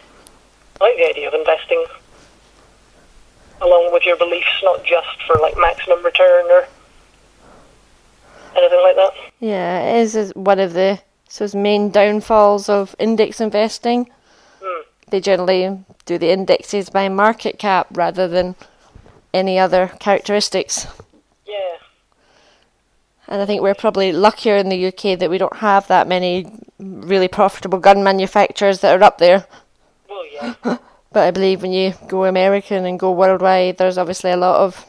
[0.81, 1.85] I like the idea of investing
[3.61, 6.67] along with your beliefs, not just for like maximum return or
[8.57, 9.13] anything like that.
[9.41, 14.11] Yeah, it is is one of the so it's main downfalls of index investing.
[14.63, 14.83] Hmm.
[15.11, 18.57] They generally do the indexes by market cap rather than
[19.35, 20.87] any other characteristics.
[21.47, 21.77] Yeah,
[23.29, 26.51] And I think we're probably luckier in the UK that we don't have that many
[26.79, 29.47] really profitable gun manufacturers that are up there.
[30.09, 30.55] well, yeah,
[31.13, 34.85] But I believe when you go American and go worldwide, there's obviously a lot of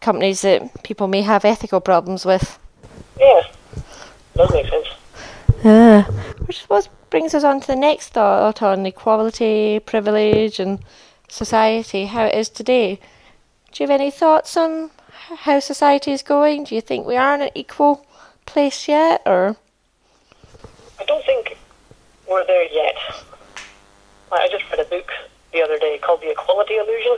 [0.00, 2.58] companies that people may have ethical problems with.
[3.18, 3.42] yeah,
[4.34, 4.86] does make sense.
[5.64, 6.02] Yeah.
[6.46, 6.66] Which
[7.10, 10.80] brings us on to the next thought on equality, privilege, and
[11.28, 13.00] society, how it is today.
[13.72, 14.90] Do you have any thoughts on
[15.38, 16.64] how society is going?
[16.64, 18.06] Do you think we are in an equal
[18.44, 19.56] place yet, or?
[21.00, 21.56] I don't think
[22.28, 22.94] we're there yet.
[24.32, 25.10] I I just read a book
[25.52, 27.16] the other day called The Equality Illusion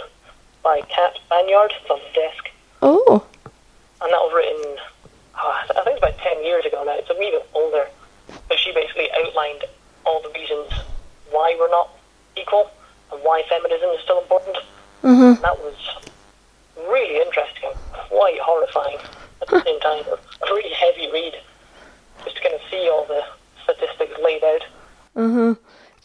[0.63, 1.73] by Kat Banyard.
[1.81, 2.51] It's on the desk.
[2.83, 3.25] Oh,
[4.01, 4.77] and that was written,
[5.37, 7.89] oh, I think it's about 10 years ago now, it's a wee bit older,
[8.49, 9.65] but she basically outlined
[10.07, 10.71] all the reasons
[11.31, 11.91] why we're not
[12.37, 12.71] equal
[13.13, 14.57] and why feminism is still important.
[15.03, 15.35] Mhm.
[15.35, 15.75] And that was
[16.89, 17.71] really interesting,
[18.09, 18.99] quite horrifying
[19.43, 20.05] at the same time.
[20.07, 21.41] A really heavy read,
[22.25, 23.25] just to kind of see all the
[23.65, 24.63] statistics laid out.
[25.17, 25.59] mhm.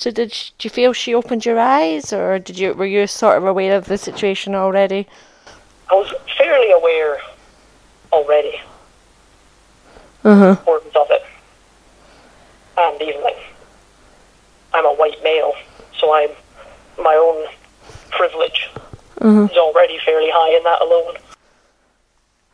[0.04, 3.46] So did you feel she opened your eyes, or did you were you sort of
[3.46, 5.08] aware of the situation already?
[5.90, 7.22] I was fairly aware
[8.12, 8.60] already
[10.26, 10.50] Mhm.
[10.58, 11.24] importance of it.
[12.78, 13.38] And even like,
[14.74, 15.56] I'm a white male,
[15.98, 16.32] so I'm
[16.98, 17.48] my own
[18.10, 18.70] privilege
[19.22, 19.50] Mhm.
[19.50, 21.18] is already fairly high in that alone.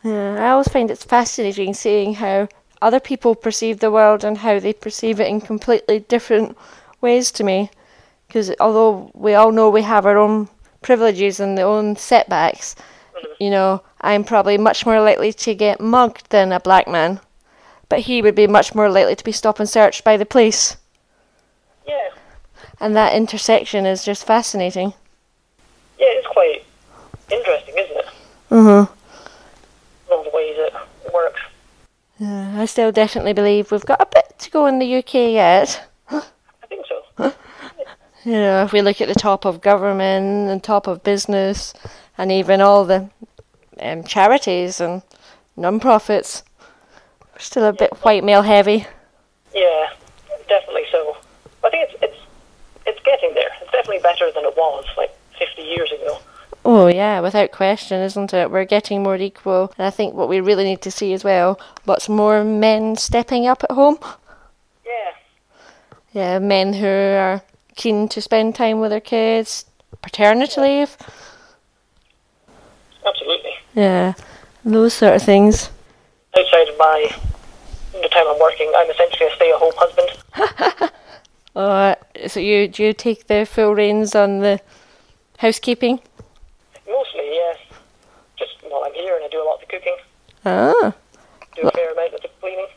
[0.04, 2.46] Yeah, I always find it's fascinating seeing how
[2.80, 6.56] other people perceive the world and how they perceive it in completely different
[7.00, 7.70] ways to me.
[8.26, 10.48] Because although we all know we have our own
[10.82, 12.76] privileges and our own setbacks,
[13.38, 17.20] you know, I'm probably much more likely to get mugged than a black man.
[17.88, 20.76] But he would be much more likely to be stopped and searched by the police.
[21.86, 22.10] Yeah,
[22.78, 24.94] And that intersection is just fascinating.
[25.98, 26.64] yeah, it's quite
[27.30, 28.06] interesting, isn't it?
[28.50, 30.12] Mm-hmm.
[30.12, 30.72] All the ways it
[31.12, 31.40] works.
[32.18, 35.88] Yeah, I still definitely believe we've got a bit to go in the UK yet.
[37.26, 38.30] I think so.
[38.30, 41.72] You know, if we look at the top of government and top of business,
[42.18, 43.08] and even all the
[43.80, 45.02] um, charities and
[45.56, 46.42] non-profits,
[47.32, 48.86] we're still a bit white male heavy.
[49.54, 49.90] Yeah,
[50.48, 51.16] definitely so.
[51.64, 52.18] I think it's it's
[52.86, 53.50] it's getting there.
[53.62, 56.18] It's definitely better than it was like 50 years ago.
[56.64, 58.50] Oh yeah, without question, isn't it?
[58.50, 61.58] We're getting more equal, and I think what we really need to see as well,
[61.86, 63.98] lots more men stepping up at home.
[64.84, 65.12] Yeah,
[66.12, 67.42] Yeah, men who are
[67.76, 69.64] keen to spend time with their kids,
[70.02, 70.96] paternity leave.
[73.06, 73.52] Absolutely.
[73.74, 74.14] Yeah,
[74.64, 75.70] those sort of things.
[76.36, 77.16] Outside of my
[77.92, 80.92] the time I'm working, I'm essentially a stay-at-home husband.
[81.56, 81.94] Uh,
[82.28, 84.60] so you do you take the full reins on the
[85.38, 86.00] housekeeping?
[86.88, 87.54] Mostly, yeah.
[88.38, 89.96] Just while I'm here, and I do a lot of the cooking,
[90.44, 90.94] Ah,
[91.56, 92.68] do a fair amount of the cleaning.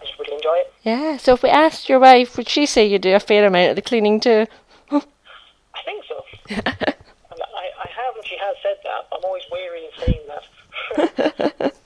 [0.00, 0.73] I just really enjoy it.
[0.84, 1.16] Yeah.
[1.16, 3.76] So if we asked your wife, would she say you do a fair amount of
[3.76, 4.46] the cleaning too?
[4.90, 6.24] I think so.
[6.50, 9.08] and I, I have, and she has said that.
[9.12, 11.74] I'm always wary of saying that.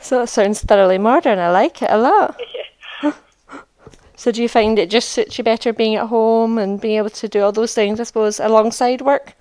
[0.00, 1.38] So that sounds thoroughly modern.
[1.38, 2.40] I like it a lot.
[3.02, 3.12] yeah.
[4.16, 7.10] So do you find it just suits you better being at home and being able
[7.10, 9.34] to do all those things, I suppose, alongside work?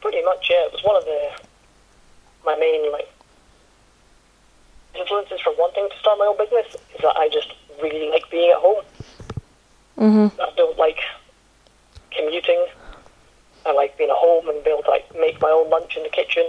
[0.00, 0.66] Pretty much, yeah.
[0.66, 1.30] It was one of the
[2.44, 3.08] my main like
[4.98, 8.50] influences for wanting to start my own business is that I just really like being
[8.50, 8.82] at home.
[9.98, 10.32] Mhm.
[10.40, 10.98] I don't like
[12.10, 12.66] commuting.
[13.64, 16.02] I like being at home and be able to like make my own lunch in
[16.02, 16.44] the kitchen.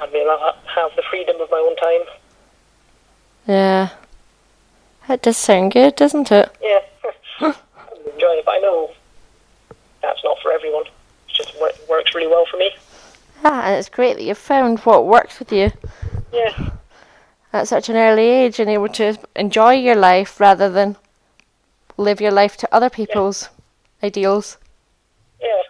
[0.00, 2.02] I mean, I have the freedom of my own time.
[3.46, 3.88] Yeah.
[5.08, 6.50] That does sound good, doesn't it?
[6.62, 6.80] Yeah,
[7.40, 7.54] I
[8.12, 8.90] enjoy it, but I know
[10.00, 10.84] that's not for everyone.
[10.86, 12.70] It just wor- works really well for me.
[13.44, 15.72] Ah, and it's great that you've found what works with you
[16.32, 16.70] Yeah,
[17.52, 20.96] at such an early age and able to enjoy your life rather than
[21.96, 23.48] live your life to other people's
[24.02, 24.58] ideals.
[25.40, 25.62] yeah.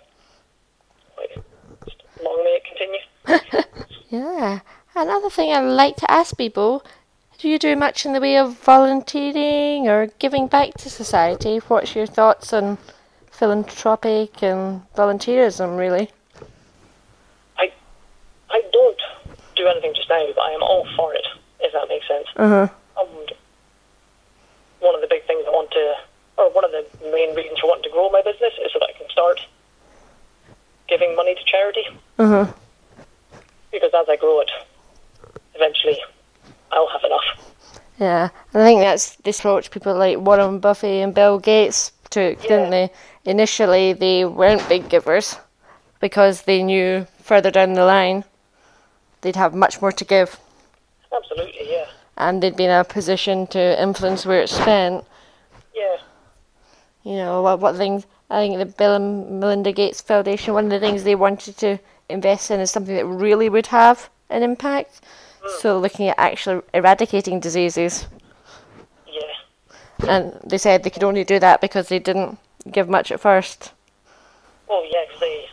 [2.23, 3.64] Long may it continue.
[4.12, 4.61] Yeah.
[4.95, 6.85] Another thing I'd like to ask people
[7.38, 11.59] do you do much in the way of volunteering or giving back to society?
[11.66, 12.79] What's your thoughts on
[13.33, 16.11] philanthropic and volunteerism, really?
[17.59, 17.73] I,
[18.51, 19.01] I don't
[19.57, 21.27] do anything just now, but I am all for it.
[21.72, 22.26] If that makes sense.
[22.37, 22.68] Uh huh.
[23.00, 23.32] And
[24.80, 25.94] one of the big things I want to,
[26.37, 28.90] or one of the main reasons for wanting to grow my business is so that
[28.94, 29.40] I can start
[30.88, 31.85] giving money to charity.
[32.18, 32.52] Uh huh.
[33.70, 34.50] Because as I grow it,
[35.54, 35.98] eventually
[36.72, 37.54] I'll have enough.
[37.98, 42.48] Yeah, I think that's the approach people like Warren Buffett and Bill Gates took, Yeah.
[42.48, 42.90] didn't they?
[43.24, 45.37] Initially, they weren't big givers
[46.00, 48.24] because they knew further down the line
[49.22, 50.38] they'd have much more to give
[51.14, 55.05] Absolutely, yeah, and they'd be in a position to influence where it's spent.
[55.75, 55.96] yeah,
[57.05, 60.70] You know, what, what things, I think the Bill and Melinda Gates Foundation, one of
[60.70, 65.01] the things they wanted to invest in is something that really would have an impact.
[65.59, 68.07] So, looking at actually eradicating diseases.
[69.07, 70.09] yeah.
[70.09, 72.38] And they said they could only do that because they didn't
[72.70, 73.72] give much at first.
[74.68, 75.48] Well, yeah, 'cause they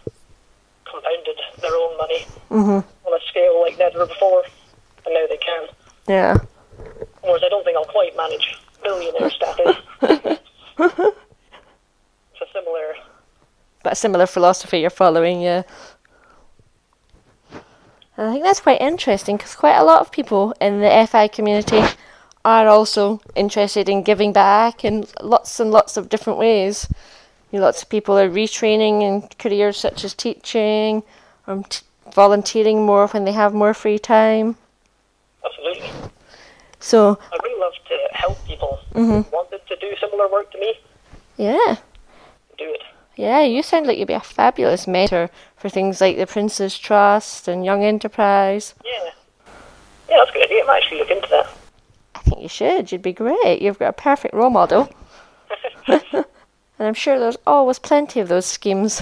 [0.85, 3.07] compounded their own money Mm-hmm.
[3.07, 4.43] on a scale like never before,
[5.09, 5.67] and now they can.
[6.07, 6.37] Yeah.
[7.21, 9.75] Whereas I don't think I'll quite manage billionaire status.
[10.01, 10.41] it's
[12.41, 12.95] a similar,
[13.83, 15.63] But a similar philosophy you're following, yeah.
[18.17, 21.27] And I think that's quite interesting because quite a lot of people in the FI
[21.29, 21.81] community
[22.45, 26.87] are also interested in giving back in lots and lots of different ways.
[27.51, 31.03] You know, lots of people are retraining in careers such as teaching,
[31.47, 31.81] or t-
[32.13, 34.55] volunteering more when they have more free time.
[35.45, 35.89] Absolutely.
[36.79, 39.29] So, I really love to help people mm-hmm.
[39.31, 40.75] wanted to do similar work to me
[41.39, 41.77] yeah.
[42.57, 42.81] do it.
[43.15, 47.47] Yeah, you sound like you'd be a fabulous mentor for things like the Prince's Trust
[47.47, 48.75] and Young Enterprise.
[48.83, 49.11] Yeah.
[50.09, 50.63] Yeah, that's a good idea.
[50.63, 51.49] I might actually look into that.
[52.15, 52.91] I think you should.
[52.91, 53.61] You'd be great.
[53.61, 54.89] You've got a perfect role model.
[55.87, 56.25] and
[56.79, 59.01] I'm sure there's always plenty of those schemes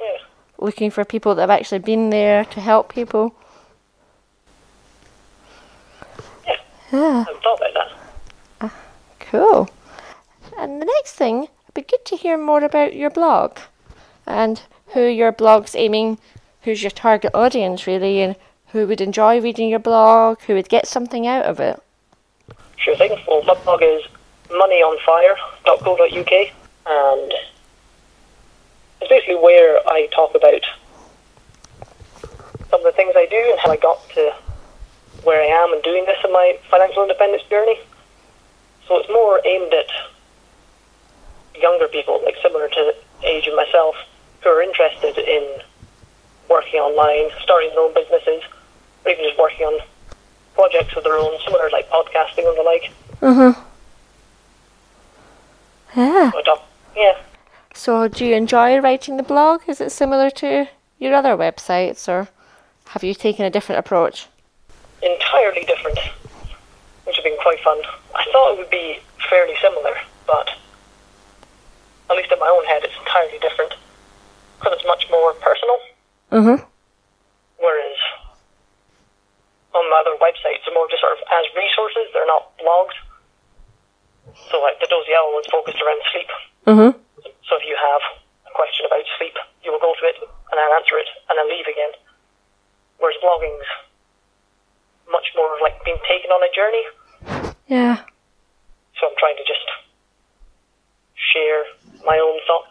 [0.00, 0.18] Yeah.
[0.58, 3.34] looking for people that have actually been there to help people.
[6.94, 7.90] Yeah, I haven't thought about that.
[8.60, 8.72] Ah,
[9.18, 9.68] cool.
[10.56, 13.58] And the next thing, it'd be good to hear more about your blog
[14.26, 16.18] and who your blog's aiming,
[16.62, 18.36] who's your target audience really, and
[18.68, 21.82] who would enjoy reading your blog, who would get something out of it.
[22.76, 23.20] Sure thing.
[23.26, 24.04] Well, my blog is
[24.50, 26.32] moneyonfire.co.uk,
[26.86, 27.34] and
[29.00, 30.62] it's basically where I talk about
[32.70, 34.32] some of the things I do and how I got to
[35.24, 37.78] where I am and doing this in my financial independence journey.
[38.86, 39.86] So it's more aimed at
[41.60, 43.96] younger people, like similar to the age of myself,
[44.42, 45.60] who are interested in
[46.50, 48.42] working online, starting their own businesses,
[49.04, 49.80] or even just working on
[50.54, 52.90] projects of their own, similar like podcasting and the like.
[53.20, 53.56] Mhm.
[55.96, 56.30] Yeah.
[56.44, 56.60] So
[56.96, 57.16] yeah,
[57.74, 59.62] So, do you enjoy writing the blog?
[59.66, 60.68] Is it similar to
[60.98, 62.28] your other websites, or
[62.88, 64.28] have you taken a different approach?
[65.04, 65.98] Entirely different,
[67.04, 67.78] which has been quite fun.
[68.14, 68.98] I thought it would be
[69.28, 69.94] fairly similar,
[70.26, 70.48] but
[72.10, 73.74] at least in my own head, it's entirely different
[74.58, 75.78] because it's much more personal.
[76.32, 76.66] Mhm.
[77.58, 77.98] Whereas
[79.74, 82.12] on my other websites, they're more just sort of as resources.
[82.12, 82.94] They're not blogs.
[84.50, 86.30] So like the Dozy Owl was focused around sleep.
[86.66, 87.00] Mhm.
[87.44, 88.02] So if you have
[88.46, 91.48] a question about sleep, you will go to it and then answer it and then
[91.48, 91.92] leave again.
[92.98, 93.66] Whereas blogging's
[95.10, 96.84] much more of like being taken on a journey.
[97.68, 97.96] Yeah.
[99.00, 99.66] So I'm trying to just
[101.32, 101.64] share
[102.06, 102.70] my own thoughts.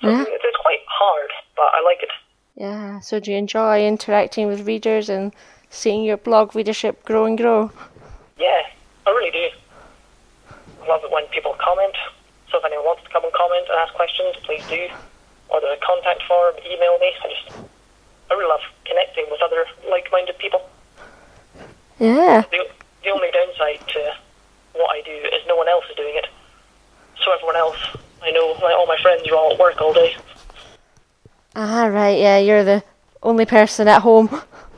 [0.00, 0.22] So Yeah.
[0.22, 2.10] it's, it's quite hard, but I like it.
[2.56, 3.00] Yeah.
[3.00, 5.32] So do you enjoy interacting with readers and
[5.70, 7.70] seeing your blog readership grow and grow?
[8.38, 8.62] Yeah,
[9.06, 9.48] I really do.
[10.82, 11.94] I love it when people comment.
[12.50, 14.88] So if anyone wants to come and comment and ask questions, please do.
[15.50, 17.12] Or the contact form, email me.
[17.24, 17.58] I just,
[18.30, 18.97] I really love connecting
[19.38, 20.62] with other like-minded people.
[21.98, 22.42] Yeah.
[22.50, 22.66] The,
[23.02, 24.12] the only downside to
[24.74, 26.26] what I do is no one else is doing it.
[27.24, 27.76] So everyone else,
[28.22, 30.16] I know, like all my friends are all at work all day.
[31.56, 32.18] Ah, right.
[32.18, 32.82] Yeah, you're the
[33.22, 34.28] only person at home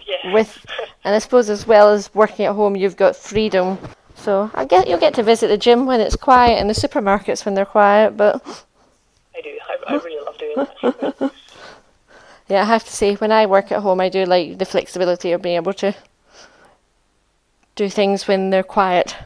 [0.07, 0.33] Yeah.
[0.33, 0.65] with,
[1.05, 3.79] and I suppose as well as working at home, you've got freedom.
[4.17, 7.45] So I get you'll get to visit the gym when it's quiet and the supermarkets
[7.47, 8.17] when they're quiet.
[8.19, 8.43] But
[9.35, 9.59] I do.
[9.69, 11.33] I, I really love doing that.
[12.51, 15.31] yeah, I have to say when I work at home, I do like the flexibility
[15.31, 15.95] of being able to
[17.77, 19.17] do things when they're quiet.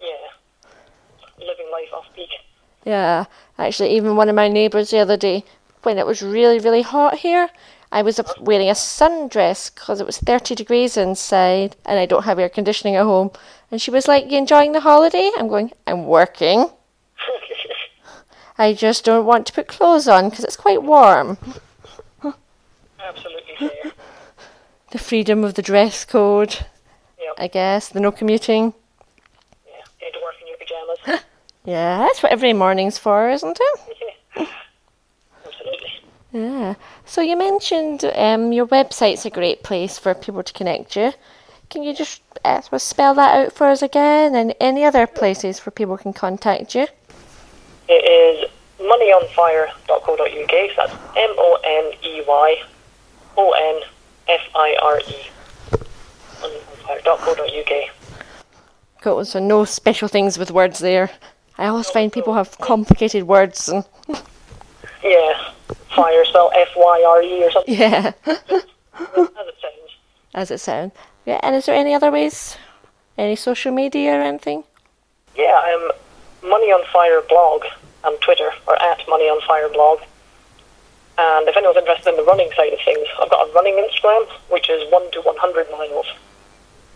[0.00, 0.66] yeah.
[1.38, 2.30] Living life off peak.
[2.86, 3.26] Yeah,
[3.58, 5.44] actually, even one of my neighbours the other day,
[5.82, 7.50] when it was really, really hot here,
[7.92, 12.38] I was wearing a sundress because it was 30 degrees inside and I don't have
[12.38, 13.32] air conditioning at home.
[13.70, 15.30] And she was like, You enjoying the holiday?
[15.36, 16.70] I'm going, I'm working.
[18.58, 21.36] I just don't want to put clothes on because it's quite warm.
[23.06, 23.92] Absolutely fair.
[24.92, 26.54] The freedom of the dress code,
[27.20, 27.34] Yep.
[27.38, 28.72] I guess, the no commuting.
[29.66, 29.72] Yeah.
[30.00, 31.22] Going to work in your pajamas.
[31.64, 33.80] Yeah, that's what every morning's for, isn't it?
[34.36, 34.46] yeah.
[35.44, 35.90] Absolutely.
[36.30, 36.74] Yeah.
[37.04, 41.12] So you mentioned um, your website's a great place for people to connect you.
[41.68, 45.72] Can you just uh, spell that out for us again, and any other places where
[45.72, 46.86] people can contact you?
[47.88, 48.48] It is
[48.78, 50.70] moneyonfire.co.uk.
[50.70, 52.62] So that's M O N E Y
[53.36, 53.82] O N
[54.28, 55.26] F I R E.
[56.40, 57.90] Moneyonfire.co.uk.
[59.00, 59.24] Cool.
[59.24, 61.10] So no special things with words there.
[61.58, 63.84] I always find people have complicated words, and
[65.02, 65.50] Yeah.
[65.94, 68.36] Fire spell F Y R E or something yeah, as
[68.98, 69.96] it sounds.
[70.34, 70.92] as it sounds.
[71.24, 71.40] Yeah.
[71.42, 72.56] And is there any other ways?
[73.16, 74.64] Any social media or anything?
[75.34, 75.90] Yeah, I'm
[76.50, 77.64] Money on Fire blog
[78.04, 80.00] on Twitter or at Money on Fire blog.
[81.18, 84.26] And if anyone's interested in the running side of things, I've got a running Instagram,
[84.50, 86.06] which is 1 to 100 miles.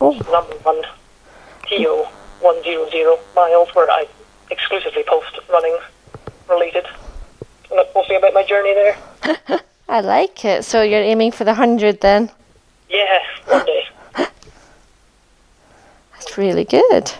[0.01, 0.83] Oh, Number 1,
[1.69, 2.05] TO
[2.41, 4.07] 100 miles, where I
[4.51, 5.77] exclusively post running
[6.49, 6.87] related.
[7.71, 9.61] I'm not posting about my journey there.
[9.89, 10.65] I like it.
[10.65, 12.31] So you're aiming for the hundred then?
[12.89, 13.89] Yeah, one day.
[16.13, 17.13] That's really good.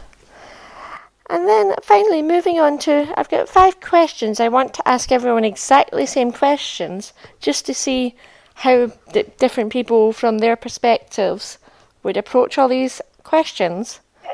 [1.31, 4.41] And then finally, moving on to, I've got five questions.
[4.41, 8.17] I want to ask everyone exactly the same questions just to see
[8.55, 11.59] how d- different people from their perspectives
[12.03, 14.01] would approach all these questions.
[14.25, 14.31] Yeah,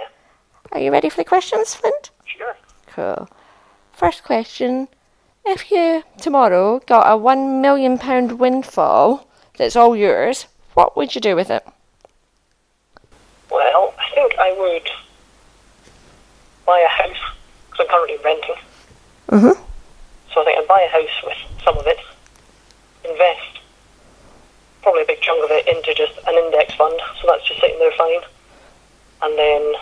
[0.72, 2.11] Are you ready for the questions, Flint?
[2.24, 2.57] sure.
[2.86, 3.28] Cool.
[3.92, 4.88] First question
[5.44, 9.28] If you tomorrow got a one million pound windfall
[9.59, 11.62] that's all yours, what would you do with it?
[13.51, 14.90] Well, I think I would
[16.67, 17.23] buy a house
[17.71, 18.61] because I'm currently renting.
[19.29, 19.62] Mm-hmm.
[20.35, 21.99] So I think I'd buy a house with some of it,
[23.09, 23.57] invest
[24.87, 27.77] probably a big chunk of it into just an index fund, so that's just sitting
[27.81, 28.21] there fine,
[29.23, 29.75] and then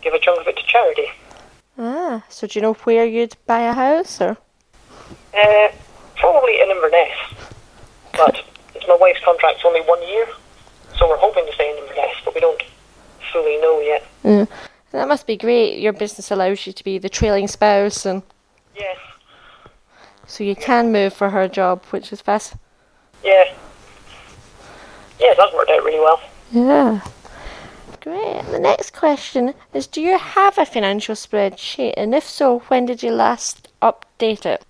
[0.00, 1.08] give a chunk of it to charity.
[1.76, 4.36] Ah, so do you know where you'd buy a house or?
[5.36, 5.68] Uh,
[6.14, 7.18] probably in Inverness,
[8.12, 8.44] but
[8.76, 10.28] it's my wife's contract's only one year,
[10.96, 12.62] so we're hoping to stay in Inverness, but we don't
[13.34, 14.06] fully know yet.
[14.22, 14.46] Yeah.
[14.92, 15.80] That must be great.
[15.80, 18.22] Your business allows you to be the trailing spouse, and
[18.76, 18.96] Yes,
[20.26, 22.54] so you can move for her job, which is fast.
[23.24, 23.52] yeah,
[25.20, 26.20] yeah, that's worked out really well.
[26.52, 27.00] Yeah.
[28.00, 28.42] Great.
[28.50, 31.94] The next question is Do you have a financial spreadsheet?
[31.96, 34.64] And if so, when did you last update it?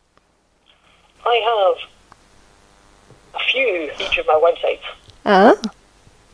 [1.26, 4.86] I have a few each of my websites.
[5.26, 5.54] Ah,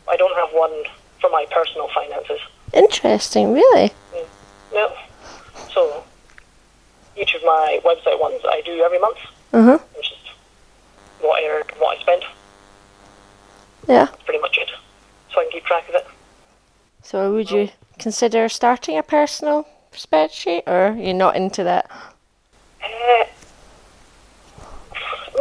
[0.07, 0.83] I don't have one
[1.21, 2.39] for my personal finances.
[2.73, 3.91] interesting, really.
[4.73, 4.91] No.
[5.73, 6.03] So
[7.15, 9.17] each of my website ones I do every month.
[9.53, 9.79] Uh huh.
[9.97, 10.21] It's just
[11.21, 12.23] what I earned, what I spent.
[13.87, 14.07] Yeah.
[14.25, 14.69] Pretty much it.
[15.33, 16.07] So I can keep track of it.
[17.03, 17.69] So would you
[17.99, 21.89] consider starting a personal spreadsheet, or you're not into that?
[22.83, 23.25] Uh,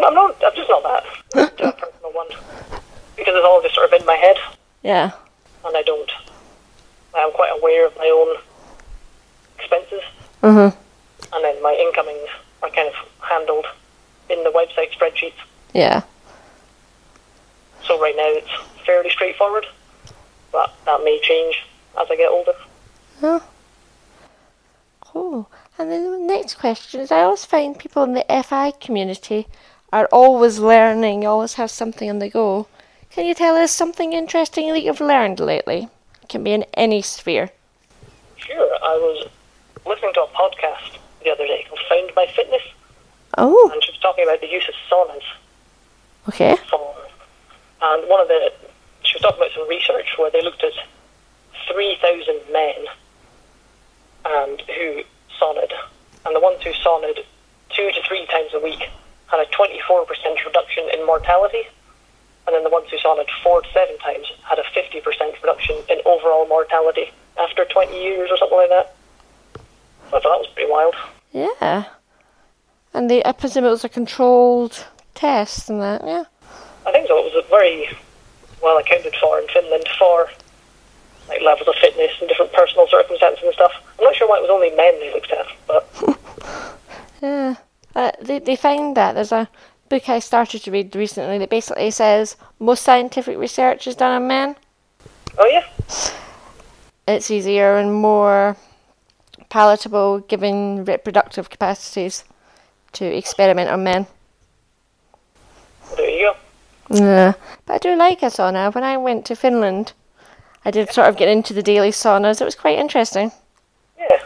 [0.05, 0.37] I'm not.
[0.45, 1.05] I'm just not that
[1.59, 2.27] to a personal one
[3.17, 4.37] because it's all just sort of in my head,
[4.83, 5.13] Yeah.
[5.65, 6.11] And I don't.
[7.15, 8.37] I'm quite aware of my own
[9.59, 10.03] expenses,
[10.43, 10.75] Mhm.
[11.33, 12.29] and then my incomings
[12.63, 13.67] are kind of handled
[14.29, 15.33] in the website spreadsheets.
[15.73, 16.03] Yeah.
[17.87, 18.51] So right now it's
[18.87, 19.67] fairly straightforward,
[20.53, 21.65] but that may change
[22.01, 22.55] as I get older.
[23.23, 23.43] Oh.
[25.01, 25.51] Cool.
[25.77, 29.49] And then the next question is I always find people in the FI community
[29.93, 32.69] are always learning, always have something on the go.
[33.11, 35.89] Can you tell us something interesting that you've learned lately?
[36.23, 37.51] It can be in any sphere.
[38.37, 39.29] Sure, I was
[39.85, 42.63] listening to a podcast the other day called Found My Fitness,
[43.39, 45.23] Oh, and she was talking about the use of saunas
[46.29, 46.57] okay.
[46.69, 46.95] for,
[47.83, 48.53] and one of the,
[49.05, 50.73] she was talking about some research where they looked at
[51.73, 52.75] 3,000 men
[54.25, 55.03] and who
[55.39, 55.73] sauned,
[56.27, 57.19] and the ones who sauned
[57.71, 58.89] two to three times a week
[59.29, 60.07] had a 24%
[60.45, 61.63] reduction in mortality,
[62.47, 65.03] and then the ones who sauned four to seven times had a 50%
[65.43, 68.95] reduction in overall mortality after 20 years or something like that.
[70.07, 70.95] I thought that was pretty wild.
[71.33, 71.85] Yeah.
[72.93, 74.85] And the I was a controlled
[75.15, 76.25] test and that, yeah.
[76.87, 77.19] I think so.
[77.19, 77.89] It was a very
[78.63, 80.29] well accounted for in Finland for
[81.29, 83.73] like levels of fitness and different personal circumstances and stuff.
[83.99, 85.89] I'm not sure why it was only men they looked at, but
[87.23, 87.55] Yeah.
[87.95, 89.49] Uh, they, they find that there's a
[89.91, 94.29] book I started to read recently that basically says most scientific research is done on
[94.29, 94.57] men.
[95.37, 95.67] oh yeah,
[97.07, 98.57] It's easier and more
[99.51, 102.25] palatable given reproductive capacities
[102.93, 104.07] to experiment on men.
[105.97, 106.33] there you
[106.91, 106.97] go.
[106.97, 107.33] Yeah.
[107.67, 108.73] But I do like a sauna.
[108.75, 109.93] When I went to Finland,
[110.65, 112.41] I did sort of get into the daily saunas.
[112.41, 113.33] It was quite interesting.
[113.99, 114.23] Yeah.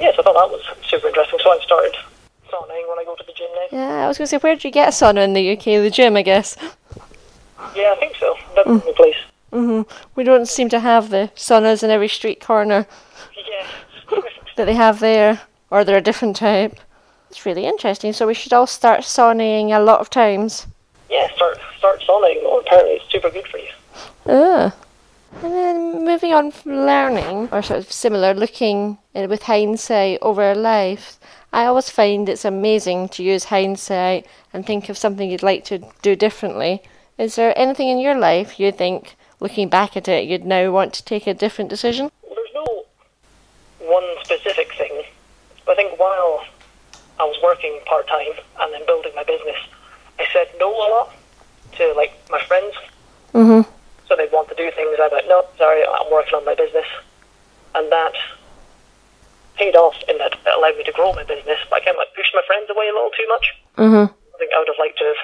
[0.00, 1.38] Yes, I thought that was super interesting.
[1.42, 1.94] So I've started
[2.62, 3.78] sauning when I go to the gym now.
[3.78, 5.64] Yeah, I was going to say, where do you get a sauna in the UK?
[5.82, 6.56] The gym, I guess.
[7.76, 8.36] Yeah, I think so.
[8.56, 9.16] That's the place.
[9.52, 9.82] hmm
[10.14, 12.86] We don't seem to have the saunas in every street corner
[13.36, 14.20] Yeah.
[14.56, 15.40] that they have there,
[15.70, 16.78] or they're a different type.
[17.30, 18.12] It's really interesting.
[18.12, 20.66] So we should all start sauning a lot of times.
[21.10, 22.42] yeah, start start sauning.
[22.42, 23.68] Well, apparently it's super good for you.
[24.26, 24.74] Ah.
[25.42, 30.54] And then moving on from learning, or sort of similar, looking uh, with hindsight over
[30.54, 31.18] life,
[31.52, 35.84] I always find it's amazing to use hindsight and think of something you'd like to
[36.00, 36.82] do differently.
[37.18, 40.94] Is there anything in your life you think, looking back at it, you'd now want
[40.94, 42.10] to take a different decision?
[42.22, 42.84] There's no
[43.80, 45.02] one specific thing.
[45.68, 46.44] I think while
[47.20, 49.56] I was working part time and then building my business,
[50.18, 51.14] I said no a lot
[51.76, 52.74] to like my friends.
[53.34, 53.70] Mm-hmm.
[54.08, 54.98] So they'd want to do things.
[55.00, 56.86] I'd be like, no, sorry, I'm working on my business,
[57.74, 58.14] and that
[59.62, 61.62] paid off in that it allowed me to grow my business.
[61.70, 63.46] But I kind of like pushed my friends away a little too much.
[63.78, 64.06] Mm-hmm.
[64.10, 65.22] I think I would have liked to have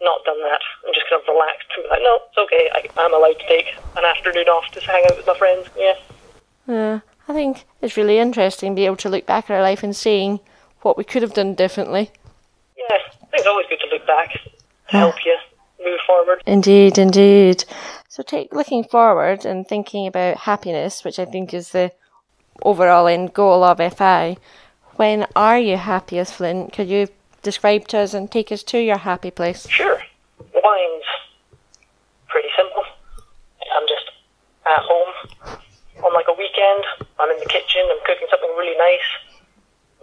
[0.00, 2.70] not done that and just kind of relaxed and be like, no, it's okay.
[2.70, 5.66] I, I'm allowed to take an afternoon off to hang out with my friends.
[5.76, 5.98] Yeah.
[6.66, 7.00] Yeah.
[7.26, 9.94] I think it's really interesting to be able to look back at our life and
[9.94, 10.40] seeing
[10.82, 12.10] what we could have done differently.
[12.76, 15.36] Yeah, I think it's always good to look back, to help you
[15.84, 16.42] move forward.
[16.46, 17.64] Indeed, indeed.
[18.08, 21.92] So, take looking forward and thinking about happiness, which I think is the
[22.62, 24.36] overall end goal of FI.
[24.96, 26.72] When are you happiest, Flint?
[26.72, 27.08] Could you
[27.42, 29.68] describe to us and take us to your happy place?
[29.68, 30.00] Sure,
[30.52, 31.10] mine's
[32.28, 32.84] pretty simple.
[33.76, 34.06] I'm just
[34.66, 35.12] at home
[36.04, 36.84] on like a weekend.
[37.18, 37.82] I'm in the kitchen.
[37.88, 39.08] I'm cooking something really nice.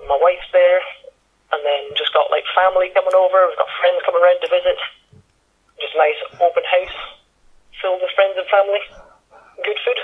[0.08, 0.82] My wife's there,
[1.54, 3.48] and then just got like family coming over.
[3.48, 4.78] We've got friends coming around to visit.
[5.78, 6.98] Just nice open house
[7.82, 8.82] filled with friends and family.
[9.64, 10.00] Good food.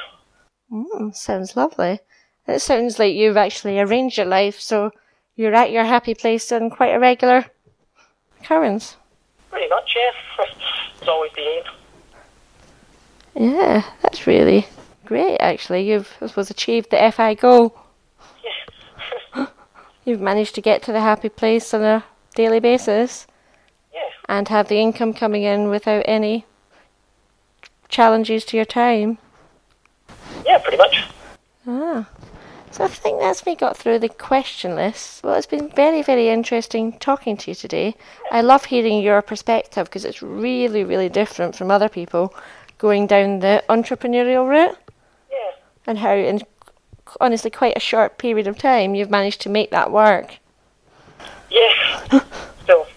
[0.72, 2.00] Mm, sounds lovely.
[2.48, 4.92] It sounds like you've actually arranged your life so
[5.36, 7.46] you're at your happy place on quite a regular
[8.42, 8.98] occurrence.
[9.50, 10.46] Pretty much, yeah.
[11.00, 11.64] it's always the aim.
[13.36, 14.68] Yeah, that's really
[15.06, 15.38] great.
[15.38, 17.76] Actually, you've I suppose achieved the FI goal.
[18.44, 19.46] Yeah.
[20.06, 22.04] You've managed to get to the happy place on a
[22.36, 23.26] daily basis
[23.94, 24.02] yeah.
[24.28, 26.46] and have the income coming in without any
[27.88, 29.18] challenges to your time.
[30.46, 31.06] Yeah, pretty much.
[31.66, 32.08] Ah.
[32.74, 35.24] So I think that's me got through the question list.
[35.24, 37.96] Well, it's been very, very interesting talking to you today.
[38.32, 42.34] I love hearing your perspective because it's really, really different from other people
[42.80, 44.76] going down the entrepreneurial route
[45.32, 45.52] Yeah.
[45.86, 46.42] and how, in
[47.22, 50.40] honestly quite a short period of time, you've managed to make that work.
[51.52, 52.10] Yeah.
[52.66, 52.88] so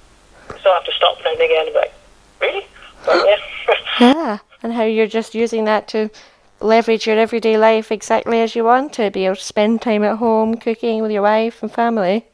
[0.65, 1.93] I have to stop now and again like,
[2.41, 2.67] really?
[3.05, 3.37] But yeah.
[4.01, 4.39] Yeah.
[4.63, 6.09] And how you're just using that to
[6.61, 10.17] leverage your everyday life exactly as you want to, be able to spend time at
[10.17, 12.27] home cooking with your wife and family.